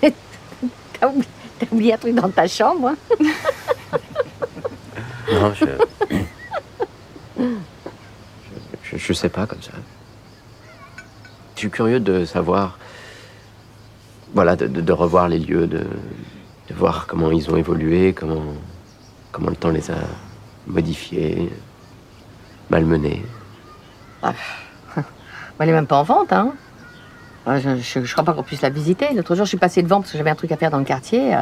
T'as 0.00 1.08
oublié, 1.08 1.28
oublié, 1.70 1.92
un 1.92 1.98
truc 1.98 2.14
dans 2.14 2.30
ta 2.30 2.46
chambre 2.46 2.88
hein? 2.88 2.96
Non, 5.30 5.52
je... 5.52 5.66
je... 8.84 8.96
je. 8.96 9.12
sais 9.12 9.28
pas, 9.28 9.46
comme 9.46 9.60
ça. 9.60 9.72
Je 11.54 11.60
suis 11.60 11.70
curieux 11.70 12.00
de 12.00 12.24
savoir 12.24 12.78
voilà, 14.32 14.56
de, 14.56 14.68
de, 14.68 14.80
de, 14.80 14.92
revoir 14.94 15.28
les 15.28 15.38
lieux, 15.38 15.66
de, 15.66 15.84
de, 16.68 16.74
voir 16.74 17.06
comment 17.06 17.30
ils 17.30 17.50
ont 17.50 17.56
évolué, 17.58 18.14
comment, 18.14 18.54
comment 19.32 19.50
le 19.50 19.56
temps 19.56 19.68
les 19.68 19.90
a 19.90 19.98
modifiés, 20.66 21.50
malmenés. 22.70 23.22
Ah, 24.22 24.34
elle 25.58 25.68
est 25.68 25.72
même 25.72 25.86
pas 25.86 25.98
en 25.98 26.04
vente, 26.04 26.32
hein. 26.32 26.52
Je, 27.46 27.76
je, 27.80 28.04
je 28.04 28.12
crois 28.12 28.24
pas 28.24 28.34
qu'on 28.34 28.44
puisse 28.44 28.62
la 28.62 28.70
visiter. 28.70 29.12
L'autre 29.14 29.34
jour, 29.34 29.44
je 29.44 29.48
suis 29.48 29.58
passée 29.58 29.82
devant 29.82 30.00
parce 30.00 30.12
que 30.12 30.18
j'avais 30.18 30.30
un 30.30 30.36
truc 30.36 30.52
à 30.52 30.56
faire 30.56 30.70
dans 30.70 30.78
le 30.78 30.84
quartier. 30.84 31.34
Euh, 31.34 31.40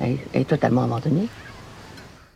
elle, 0.00 0.18
elle, 0.32 0.42
est 0.42 0.44
totalement 0.44 0.84
abandonnée. 0.84 1.28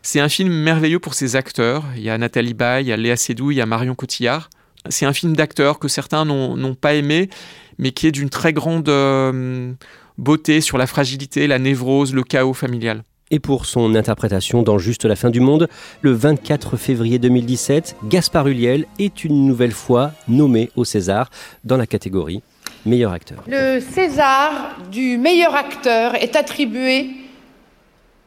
C'est 0.01 0.19
un 0.19 0.29
film 0.29 0.51
merveilleux 0.51 0.99
pour 0.99 1.13
ses 1.13 1.35
acteurs. 1.35 1.85
Il 1.95 2.01
y 2.01 2.09
a 2.09 2.17
Nathalie 2.17 2.53
Baye, 2.53 2.85
il 2.85 2.87
y 2.89 2.93
a 2.93 2.97
Léa 2.97 3.15
Seydoux, 3.15 3.51
il 3.51 3.57
y 3.57 3.61
a 3.61 3.65
Marion 3.65 3.95
Cotillard. 3.95 4.49
C'est 4.89 5.05
un 5.05 5.13
film 5.13 5.35
d'acteurs 5.35 5.79
que 5.79 5.87
certains 5.87 6.25
n'ont 6.25 6.75
pas 6.75 6.93
aimé, 6.93 7.29
mais 7.77 7.91
qui 7.91 8.07
est 8.07 8.11
d'une 8.11 8.29
très 8.29 8.53
grande 8.53 8.87
euh, 8.87 9.73
beauté 10.17 10.61
sur 10.61 10.77
la 10.77 10.87
fragilité, 10.87 11.47
la 11.47 11.59
névrose, 11.59 12.13
le 12.13 12.23
chaos 12.23 12.53
familial. 12.53 13.03
Et 13.31 13.39
pour 13.39 13.67
son 13.67 13.93
interprétation 13.93 14.63
dans 14.63 14.79
Juste 14.79 15.05
la 15.05 15.15
fin 15.15 15.29
du 15.29 15.39
monde, 15.39 15.67
le 16.01 16.13
24 16.13 16.77
février 16.77 17.19
2017, 17.19 17.97
Gaspard 18.05 18.47
Ulliel 18.47 18.85
est 18.97 19.23
une 19.23 19.45
nouvelle 19.45 19.71
fois 19.71 20.13
nommé 20.27 20.71
au 20.75 20.83
César 20.83 21.29
dans 21.63 21.77
la 21.77 21.85
catégorie 21.85 22.41
meilleur 22.87 23.11
acteur. 23.11 23.43
Le 23.47 23.81
César 23.81 24.79
du 24.91 25.17
meilleur 25.17 25.53
acteur 25.53 26.15
est 26.15 26.35
attribué 26.35 27.11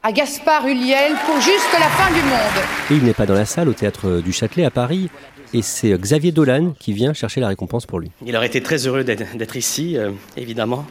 à 0.05 0.13
Gaspard 0.13 0.69
Ulliel 0.69 1.15
pour 1.27 1.41
Juste 1.41 1.73
la 1.73 1.89
fin 1.89 2.13
du 2.13 2.21
monde. 2.21 2.65
Et 2.91 2.95
il 2.95 3.03
n'est 3.03 3.15
pas 3.15 3.27
dans 3.27 3.35
la 3.35 3.47
salle 3.47 3.69
au 3.69 3.73
théâtre 3.73 4.21
du 4.21 4.33
Châtelet 4.33 4.65
à 4.65 4.71
Paris. 4.71 5.11
Et 5.53 5.63
c'est 5.63 5.93
Xavier 5.99 6.31
Dolan 6.31 6.75
qui 6.79 6.93
vient 6.93 7.13
chercher 7.13 7.41
la 7.41 7.49
récompense 7.49 7.87
pour 7.87 7.99
lui. 7.99 8.13
Il 8.25 8.37
aurait 8.37 8.47
été 8.47 8.63
très 8.63 8.87
heureux 8.87 9.03
d'être 9.03 9.57
ici, 9.57 9.97
euh, 9.97 10.11
évidemment. 10.37 10.87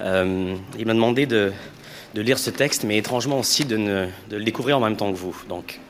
Euh, 0.00 0.56
il 0.76 0.86
m'a 0.86 0.94
demandé 0.94 1.26
de, 1.26 1.52
de, 2.14 2.20
lire 2.20 2.38
ce 2.38 2.50
texte, 2.50 2.84
mais 2.84 2.96
étrangement 2.96 3.38
aussi 3.38 3.64
de, 3.64 4.08
le 4.30 4.44
découvrir 4.44 4.78
en 4.78 4.80
même 4.80 4.96
temps 4.96 5.12
que 5.12 5.16
vous. 5.16 5.36
Donc, 5.48 5.80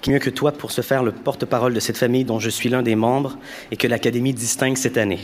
qui 0.00 0.10
mieux 0.10 0.18
que 0.18 0.30
toi 0.30 0.52
pour 0.52 0.70
se 0.70 0.82
faire 0.82 1.02
le 1.02 1.12
porte-parole 1.12 1.74
de 1.74 1.80
cette 1.80 1.96
famille 1.96 2.24
dont 2.24 2.38
je 2.38 2.50
suis 2.50 2.68
l'un 2.68 2.82
des 2.82 2.94
membres 2.94 3.38
et 3.70 3.76
que 3.76 3.86
l'Académie 3.86 4.34
distingue 4.34 4.76
cette 4.76 4.98
année? 4.98 5.20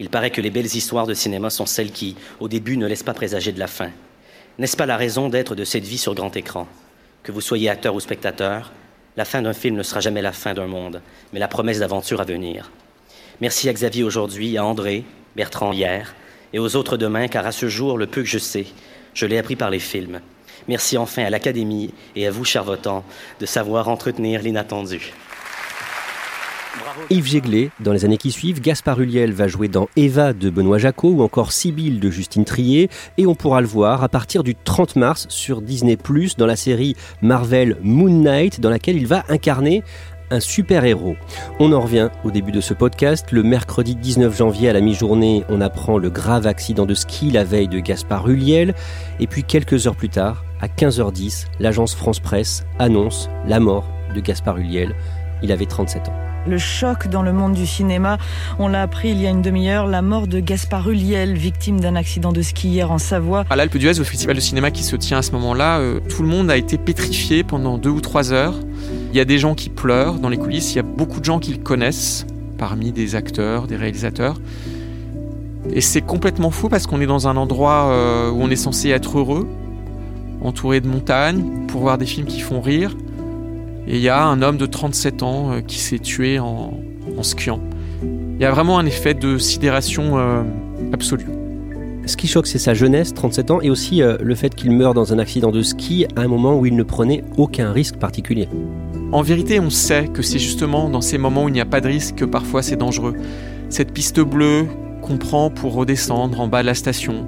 Il 0.00 0.10
paraît 0.10 0.30
que 0.30 0.40
les 0.40 0.50
belles 0.50 0.66
histoires 0.66 1.06
de 1.06 1.14
cinéma 1.14 1.50
sont 1.50 1.66
celles 1.66 1.90
qui, 1.90 2.16
au 2.40 2.48
début, 2.48 2.76
ne 2.76 2.86
laissent 2.86 3.02
pas 3.02 3.14
présager 3.14 3.52
de 3.52 3.58
la 3.58 3.66
fin. 3.66 3.90
N'est-ce 4.58 4.76
pas 4.76 4.86
la 4.86 4.96
raison 4.96 5.28
d'être 5.28 5.54
de 5.54 5.64
cette 5.64 5.84
vie 5.84 5.98
sur 5.98 6.14
grand 6.14 6.36
écran? 6.36 6.68
Que 7.22 7.32
vous 7.32 7.40
soyez 7.40 7.68
acteur 7.68 7.94
ou 7.94 8.00
spectateur, 8.00 8.72
la 9.16 9.24
fin 9.24 9.42
d'un 9.42 9.52
film 9.52 9.76
ne 9.76 9.82
sera 9.82 10.00
jamais 10.00 10.22
la 10.22 10.32
fin 10.32 10.54
d'un 10.54 10.66
monde, 10.66 11.00
mais 11.32 11.40
la 11.40 11.48
promesse 11.48 11.80
d'aventure 11.80 12.20
à 12.20 12.24
venir. 12.24 12.70
Merci 13.40 13.68
à 13.68 13.72
Xavier 13.72 14.04
aujourd'hui, 14.04 14.56
à 14.56 14.64
André, 14.64 15.04
Bertrand 15.34 15.72
hier, 15.72 16.14
et 16.52 16.58
aux 16.58 16.76
autres 16.76 16.96
demain, 16.96 17.28
car 17.28 17.46
à 17.46 17.52
ce 17.52 17.68
jour, 17.68 17.98
le 17.98 18.06
peu 18.06 18.22
que 18.22 18.28
je 18.28 18.38
sais, 18.38 18.66
je 19.14 19.26
l'ai 19.26 19.38
appris 19.38 19.56
par 19.56 19.70
les 19.70 19.78
films. 19.78 20.20
Merci 20.68 20.98
enfin 20.98 21.24
à 21.24 21.30
l'Académie 21.30 21.92
et 22.14 22.26
à 22.26 22.30
vous, 22.30 22.44
chers 22.44 22.64
votants, 22.64 23.04
de 23.40 23.46
savoir 23.46 23.88
entretenir 23.88 24.42
l'inattendu. 24.42 25.12
Yves 27.10 27.26
Jéglé, 27.26 27.70
dans 27.80 27.92
les 27.92 28.04
années 28.04 28.16
qui 28.16 28.32
suivent, 28.32 28.60
Gaspard 28.60 29.00
Ulliel 29.00 29.32
va 29.32 29.48
jouer 29.48 29.68
dans 29.68 29.88
Eva 29.96 30.32
de 30.32 30.50
Benoît 30.50 30.78
Jacot 30.78 31.10
ou 31.10 31.22
encore 31.22 31.52
Sibylle 31.52 32.00
de 32.00 32.10
Justine 32.10 32.44
Trier 32.44 32.88
et 33.16 33.26
on 33.26 33.34
pourra 33.34 33.60
le 33.60 33.66
voir 33.66 34.02
à 34.02 34.08
partir 34.08 34.42
du 34.42 34.54
30 34.54 34.96
mars 34.96 35.26
sur 35.28 35.62
Disney+, 35.62 35.96
dans 36.36 36.46
la 36.46 36.56
série 36.56 36.96
Marvel 37.22 37.76
Moon 37.82 38.10
Knight 38.10 38.60
dans 38.60 38.70
laquelle 38.70 38.96
il 38.96 39.06
va 39.06 39.24
incarner 39.28 39.82
un 40.30 40.40
super-héros. 40.40 41.16
On 41.60 41.72
en 41.72 41.80
revient 41.80 42.10
au 42.24 42.30
début 42.30 42.52
de 42.52 42.60
ce 42.60 42.74
podcast. 42.74 43.32
Le 43.32 43.42
mercredi 43.42 43.96
19 43.96 44.36
janvier 44.36 44.68
à 44.68 44.72
la 44.72 44.80
mi-journée, 44.80 45.44
on 45.48 45.60
apprend 45.60 45.98
le 45.98 46.10
grave 46.10 46.46
accident 46.46 46.86
de 46.86 46.94
ski 46.94 47.30
la 47.30 47.44
veille 47.44 47.68
de 47.68 47.80
Gaspard 47.80 48.28
Ulliel. 48.28 48.74
Et 49.20 49.26
puis 49.26 49.44
quelques 49.44 49.86
heures 49.86 49.96
plus 49.96 50.10
tard, 50.10 50.44
à 50.60 50.66
15h10, 50.68 51.46
l'agence 51.60 51.94
France 51.94 52.20
Presse 52.20 52.64
annonce 52.78 53.28
la 53.46 53.60
mort 53.60 53.88
de 54.14 54.20
Gaspard 54.20 54.58
Huliel. 54.58 54.94
Il 55.42 55.52
avait 55.52 55.66
37 55.66 56.08
ans. 56.08 56.27
Le 56.46 56.58
choc 56.58 57.08
dans 57.08 57.22
le 57.22 57.32
monde 57.32 57.52
du 57.52 57.66
cinéma, 57.66 58.18
on 58.58 58.68
l'a 58.68 58.82
appris 58.82 59.10
il 59.10 59.20
y 59.20 59.26
a 59.26 59.30
une 59.30 59.42
demi-heure, 59.42 59.86
la 59.86 60.02
mort 60.02 60.26
de 60.26 60.40
Gaspard 60.40 60.88
Huliel, 60.88 61.36
victime 61.36 61.80
d'un 61.80 61.96
accident 61.96 62.32
de 62.32 62.40
ski 62.42 62.68
hier 62.68 62.90
en 62.90 62.98
Savoie. 62.98 63.44
À 63.50 63.56
l'Alpe 63.56 63.76
d'Huez, 63.76 64.00
au 64.00 64.04
festival 64.04 64.36
de 64.36 64.40
cinéma 64.40 64.70
qui 64.70 64.82
se 64.82 64.96
tient 64.96 65.18
à 65.18 65.22
ce 65.22 65.32
moment-là, 65.32 65.78
euh, 65.78 66.00
tout 66.08 66.22
le 66.22 66.28
monde 66.28 66.50
a 66.50 66.56
été 66.56 66.78
pétrifié 66.78 67.42
pendant 67.42 67.76
deux 67.76 67.90
ou 67.90 68.00
trois 68.00 68.32
heures. 68.32 68.54
Il 69.12 69.16
y 69.16 69.20
a 69.20 69.24
des 69.24 69.38
gens 69.38 69.54
qui 69.54 69.68
pleurent 69.68 70.14
dans 70.14 70.28
les 70.28 70.38
coulisses, 70.38 70.72
il 70.72 70.76
y 70.76 70.80
a 70.80 70.84
beaucoup 70.84 71.20
de 71.20 71.24
gens 71.24 71.38
qui 71.38 71.52
le 71.52 71.58
connaissent, 71.58 72.26
parmi 72.56 72.92
des 72.92 73.14
acteurs, 73.14 73.66
des 73.66 73.76
réalisateurs. 73.76 74.40
Et 75.72 75.80
c'est 75.80 76.02
complètement 76.02 76.50
fou 76.50 76.68
parce 76.68 76.86
qu'on 76.86 77.00
est 77.00 77.06
dans 77.06 77.28
un 77.28 77.36
endroit 77.36 77.90
euh, 77.90 78.30
où 78.30 78.40
on 78.40 78.50
est 78.50 78.56
censé 78.56 78.88
être 78.88 79.18
heureux, 79.18 79.46
entouré 80.40 80.80
de 80.80 80.88
montagnes, 80.88 81.66
pour 81.66 81.82
voir 81.82 81.98
des 81.98 82.06
films 82.06 82.26
qui 82.26 82.40
font 82.40 82.60
rire. 82.60 82.96
Et 83.88 83.96
il 83.96 84.02
y 84.02 84.08
a 84.08 84.22
un 84.24 84.42
homme 84.42 84.58
de 84.58 84.66
37 84.66 85.22
ans 85.22 85.52
euh, 85.52 85.60
qui 85.60 85.78
s'est 85.78 85.98
tué 85.98 86.38
en, 86.38 86.74
skiant. 87.22 87.60
Il 88.02 88.40
y 88.40 88.44
a 88.44 88.52
vraiment 88.52 88.78
un 88.78 88.86
effet 88.86 89.14
de 89.14 89.38
sidération 89.38 90.18
euh, 90.18 90.42
absolue. 90.92 91.26
Ce 92.06 92.16
qui 92.16 92.28
choque, 92.28 92.46
c'est 92.46 92.58
sa 92.58 92.74
jeunesse, 92.74 93.12
37 93.12 93.50
ans, 93.50 93.60
et 93.60 93.68
aussi 93.68 94.00
le 94.00 94.34
fait 94.34 94.54
qu'il 94.54 94.70
meure 94.70 94.94
dans 94.94 95.12
un 95.12 95.18
accident 95.18 95.50
de 95.50 95.60
ski 95.60 96.06
à 96.16 96.22
un 96.22 96.28
moment 96.28 96.58
où 96.58 96.64
il 96.64 96.74
ne 96.74 96.82
prenait 96.82 97.22
aucun 97.36 97.70
risque 97.72 97.96
particulier. 97.96 98.48
En 99.12 99.20
vérité, 99.20 99.60
on 99.60 99.68
sait 99.68 100.08
que 100.08 100.22
c'est 100.22 100.38
justement 100.38 100.88
dans 100.88 101.00
ces 101.00 101.18
moments 101.18 101.44
où 101.44 101.48
il 101.48 101.52
n'y 101.52 101.60
a 101.60 101.66
pas 101.66 101.82
de 101.82 101.88
risque 101.88 102.16
que 102.16 102.24
parfois 102.24 102.62
c'est 102.62 102.76
dangereux. 102.76 103.14
Cette 103.68 103.92
piste 103.92 104.20
bleue 104.20 104.66
qu'on 105.02 105.18
prend 105.18 105.50
pour 105.50 105.74
redescendre 105.74 106.40
en 106.40 106.48
bas 106.48 106.62
de 106.62 106.66
la 106.66 106.74
station, 106.74 107.26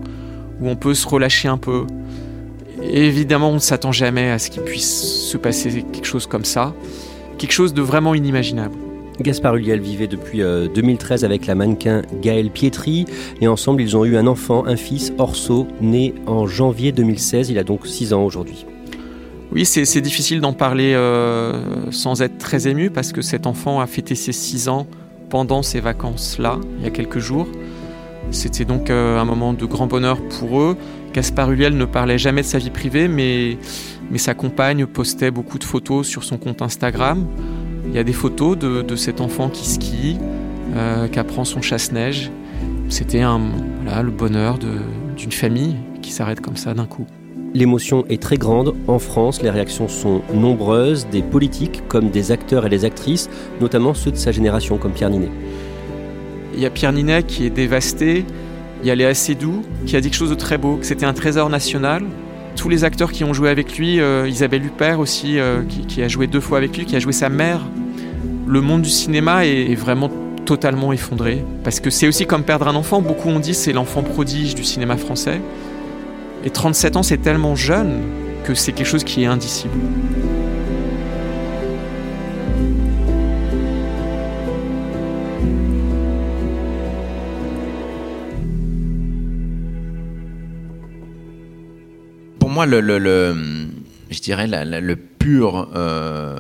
où 0.61 0.69
on 0.69 0.77
peut 0.77 0.95
se 0.95 1.07
relâcher 1.07 1.49
un 1.49 1.59
peu. 1.59 1.87
Évidemment, 2.83 3.51
on 3.51 3.55
ne 3.55 3.59
s'attend 3.59 3.93
jamais 3.93 4.31
à 4.31 4.39
ce 4.39 4.51
qu'il 4.51 4.63
puisse 4.63 5.29
se 5.31 5.37
passer 5.37 5.85
quelque 5.93 6.07
chose 6.07 6.27
comme 6.27 6.45
ça, 6.45 6.75
quelque 7.39 7.53
chose 7.53 7.75
de 7.75 7.83
vraiment 7.83 8.15
inimaginable. 8.15 8.77
Gaspard 9.21 9.57
Huliel 9.57 9.81
vivait 9.81 10.07
depuis 10.07 10.39
2013 10.39 11.23
euh, 11.23 11.27
avec 11.27 11.47
la 11.47 11.55
mannequin 11.55 12.03
Gaëlle 12.23 12.51
Pietri 12.51 13.05
et 13.41 13.49
ensemble 13.49 13.83
ils 13.83 13.97
ont 13.97 14.05
eu 14.05 14.17
un 14.17 14.27
enfant, 14.27 14.65
un 14.67 14.77
fils, 14.77 15.13
Orso, 15.19 15.67
né 15.81 16.15
en 16.27 16.47
janvier 16.47 16.91
2016. 16.93 17.51
Il 17.51 17.59
a 17.59 17.65
donc 17.65 17.87
6 17.87 18.15
ans 18.15 18.25
aujourd'hui. 18.25 18.65
Oui, 19.53 19.65
c'est 19.67 20.01
difficile 20.01 20.41
d'en 20.41 20.53
parler 20.53 20.95
euh, 20.95 21.91
sans 21.91 22.23
être 22.23 22.39
très 22.39 22.69
ému 22.69 22.89
parce 22.89 23.13
que 23.13 23.21
cet 23.21 23.47
enfant 23.47 23.81
a 23.81 23.87
fêté 23.87 24.15
ses 24.15 24.33
6 24.33 24.69
ans 24.69 24.87
pendant 25.29 25.63
ces 25.63 25.81
vacances-là, 25.81 26.59
il 26.79 26.85
y 26.85 26.87
a 26.87 26.91
quelques 26.91 27.19
jours. 27.19 27.49
C'était 28.31 28.65
donc 28.65 28.91
euh, 28.91 29.19
un 29.19 29.25
moment 29.25 29.53
de 29.53 29.65
grand 29.65 29.87
bonheur 29.87 30.19
pour 30.39 30.61
eux. 30.61 30.77
Gaspard 31.13 31.51
Huliel 31.51 31.77
ne 31.77 31.85
parlait 31.85 32.19
jamais 32.19 32.43
de 32.43 32.47
sa 32.47 32.59
vie 32.59 32.71
privée, 32.71 33.09
mais, 33.09 33.59
mais 34.11 34.19
sa 34.19 34.35
compagne 34.35 34.87
postait 34.87 35.31
beaucoup 35.31 35.59
de 35.59 35.65
photos 35.65 36.07
sur 36.07 36.25
son 36.25 36.39
compte 36.39 36.63
Instagram. 36.63 37.27
Il 37.87 37.95
y 37.95 37.99
a 37.99 38.05
des 38.05 38.13
photos 38.13 38.57
de, 38.57 38.97
cet 38.97 39.21
enfant 39.21 39.49
qui 39.49 39.69
skie, 39.69 40.19
euh, 40.77 41.09
qui 41.09 41.19
apprend 41.19 41.45
son 41.45 41.61
chasse-neige. 41.61 42.31
C'était 42.89 43.23
le 43.23 44.11
bonheur 44.11 44.59
d'une 44.59 45.33
famille 45.33 45.77
qui 46.03 46.13
s'arrête 46.13 46.41
comme 46.41 46.57
ça 46.57 46.75
d'un 46.75 46.87
coup. 46.87 47.07
L'émotion 47.53 48.05
est 48.09 48.23
très 48.23 48.37
grande 48.37 48.77
en 48.87 49.01
France, 49.01 49.43
les 49.43 49.51
réactions 49.51 49.89
sont 49.89 50.23
nombreuses, 50.33 51.09
des 51.11 51.23
politiques 51.23 51.83
comme 51.89 52.11
des 52.11 52.31
acteurs 52.31 52.67
et 52.67 52.69
des 52.69 52.85
actrices, 52.85 53.29
notamment 53.61 53.93
ceux 53.93 54.13
de 54.13 54.17
sa 54.17 54.31
génération 54.31 54.79
comme 54.79 54.93
Pierre 54.93 55.11
Ninet. 55.11 55.31
Il 56.55 56.61
y 56.61 56.67
a 56.67 56.71
Pierre 56.71 56.93
Ninet 56.93 57.25
qui 57.25 57.47
est 57.47 57.51
dévasté, 57.51 58.25
il 58.83 58.89
y 58.89 58.91
a 58.91 58.95
Léa 58.95 59.15
Seydoux 59.15 59.63
qui 59.87 59.97
a 59.97 60.01
dit 60.01 60.09
quelque 60.09 60.19
chose 60.19 60.31
de 60.31 60.35
très 60.35 60.59
beau, 60.59 60.77
que 60.77 60.87
c'était 60.87 61.07
un 61.07 61.13
trésor 61.13 61.51
national. 61.51 62.03
Tous 62.57 62.69
les 62.69 62.85
acteurs 62.85 63.13
qui 63.13 63.25
ont 63.25 63.33
joué 63.33 63.49
avec 63.49 63.79
lui, 63.79 64.01
euh, 64.01 64.29
Isabelle 64.29 64.65
Huppert 64.65 65.01
aussi, 65.01 65.39
euh, 65.39 65.63
qui, 65.89 66.03
a 66.03 66.09
joué 66.09 66.27
deux 66.27 66.41
fois 66.41 66.59
avec 66.59 66.77
lui, 66.77 66.85
qui 66.85 66.97
a 66.97 66.99
joué 66.99 67.13
sa 67.13 67.29
mère. 67.29 67.61
Le 68.47 68.61
monde 68.61 68.83
du 68.83 68.91
cinéma 68.91 69.47
est, 69.47 69.71
est 69.71 69.75
vraiment 69.77 70.11
totalement 70.45 70.93
effondré, 70.93 71.45
parce 71.63 71.79
que 71.79 71.91
c'est 71.91 72.09
aussi 72.09 72.27
comme 72.27 72.43
perdre 72.43 72.67
un 72.67 72.75
enfant, 72.75 73.01
beaucoup 73.01 73.29
ont 73.29 73.39
dit 73.39 73.55
c'est 73.55 73.73
l'enfant 73.73 74.03
prodige 74.03 74.55
du 74.55 74.65
cinéma 74.65 74.97
français. 74.97 75.41
Et 76.45 76.51
37 76.51 76.97
ans, 76.97 77.03
c'est 77.03 77.19
tellement 77.19 77.55
jeune 77.55 78.01
que 78.45 78.55
c'est 78.55 78.73
quelque 78.73 78.89
chose 78.89 79.05
qui 79.05 79.23
est 79.23 79.27
indicible. 79.27 79.75
Moi, 92.61 92.67
le, 92.67 93.71
je 94.11 94.21
dirais 94.21 94.47
le 94.47 94.97
pur 94.97 95.71
euh, 95.75 96.39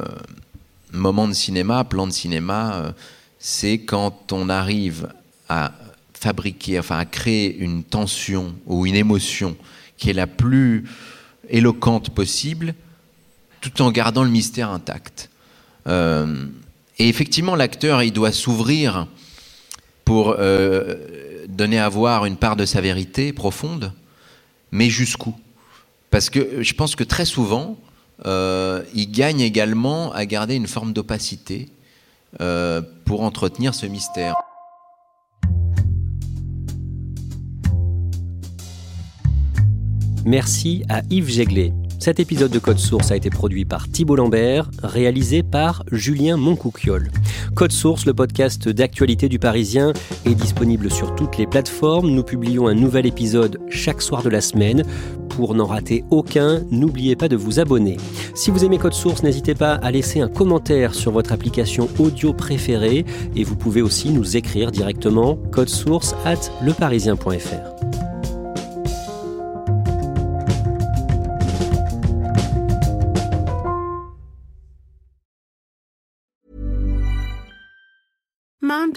moment 0.92 1.26
de 1.26 1.33
cinéma, 1.33 1.83
plan 1.85 2.06
de 2.06 2.12
cinéma, 2.12 2.74
euh, 2.74 2.92
c'est 3.38 3.78
quand 3.78 4.30
on 4.30 4.50
arrive 4.50 5.09
à 5.48 5.72
fabriquer, 6.12 6.78
enfin 6.78 6.98
à 6.98 7.06
créer 7.06 7.56
une 7.56 7.85
tension 7.85 8.54
ou 8.66 8.85
une 8.85 8.96
émotion 8.96 9.56
qui 9.96 10.11
est 10.11 10.12
la 10.12 10.26
plus 10.26 10.85
éloquente 11.48 12.11
possible, 12.11 12.74
tout 13.62 13.80
en 13.80 13.90
gardant 13.90 14.22
le 14.22 14.28
mystère 14.28 14.68
intact. 14.68 15.30
Euh, 15.87 16.44
et 16.98 17.09
effectivement, 17.09 17.56
l'acteur, 17.56 18.02
il 18.02 18.12
doit 18.12 18.33
s'ouvrir 18.33 19.06
pour 20.04 20.37
donner 21.48 21.78
à 21.78 21.88
voir 21.88 22.26
une 22.26 22.37
part 22.37 22.56
de 22.56 22.66
sa 22.66 22.83
vérité 22.83 23.33
profonde, 23.33 23.94
mais 24.70 24.90
jusqu'où? 24.90 25.35
Parce 26.11 26.31
que 26.31 26.62
je 26.62 26.75
pense 26.75 26.96
que 26.96 27.05
très 27.05 27.25
souvent, 27.25 27.77
euh, 28.27 28.83
il 28.94 29.11
gagne 29.11 29.40
également 29.40 30.12
à 30.12 30.27
garder 30.27 30.55
une 30.55 30.66
forme 30.66 30.92
d'opacité 30.92 31.68
pour 33.05 33.23
entretenir 33.23 33.75
ce 33.75 33.87
mystère. 33.87 34.37
Merci 40.25 40.85
à 40.88 41.03
Yves 41.11 41.29
Jéglet. 41.29 41.73
Cet 41.99 42.20
épisode 42.20 42.51
de 42.51 42.59
Code 42.59 42.79
Source 42.79 43.11
a 43.11 43.16
été 43.16 43.31
produit 43.31 43.64
par 43.64 43.87
Thibault 43.90 44.16
Lambert, 44.16 44.70
réalisé 44.83 45.42
par 45.42 45.83
Julien 45.92 46.37
Moncouquiol. 46.37 47.11
Code 47.55 47.73
Source, 47.73 48.07
le 48.07 48.14
podcast 48.14 48.68
d'actualité 48.68 49.29
du 49.29 49.38
Parisien, 49.38 49.92
est 50.25 50.35
disponible 50.35 50.90
sur 50.90 51.14
toutes 51.14 51.37
les 51.37 51.46
plateformes. 51.46 52.11
Nous 52.11 52.23
publions 52.23 52.68
un 52.68 52.75
nouvel 52.75 53.07
épisode 53.07 53.61
chaque 53.68 54.03
soir 54.03 54.23
de 54.23 54.29
la 54.29 54.40
semaine. 54.40 54.85
Pour 55.40 55.55
n'en 55.55 55.64
rater 55.64 56.05
aucun, 56.11 56.61
n'oubliez 56.70 57.16
pas 57.16 57.26
de 57.26 57.35
vous 57.35 57.61
abonner. 57.61 57.96
Si 58.35 58.50
vous 58.50 58.62
aimez 58.62 58.76
Code 58.76 58.92
Source, 58.92 59.22
n'hésitez 59.22 59.55
pas 59.55 59.72
à 59.72 59.90
laisser 59.90 60.20
un 60.20 60.29
commentaire 60.29 60.92
sur 60.92 61.12
votre 61.12 61.33
application 61.33 61.88
audio 61.98 62.35
préférée 62.35 63.07
et 63.35 63.42
vous 63.42 63.57
pouvez 63.57 63.81
aussi 63.81 64.11
nous 64.11 64.37
écrire 64.37 64.70
directement 64.70 65.38
source 65.66 66.14
at 66.26 66.40
leparisien.fr. 66.62 67.89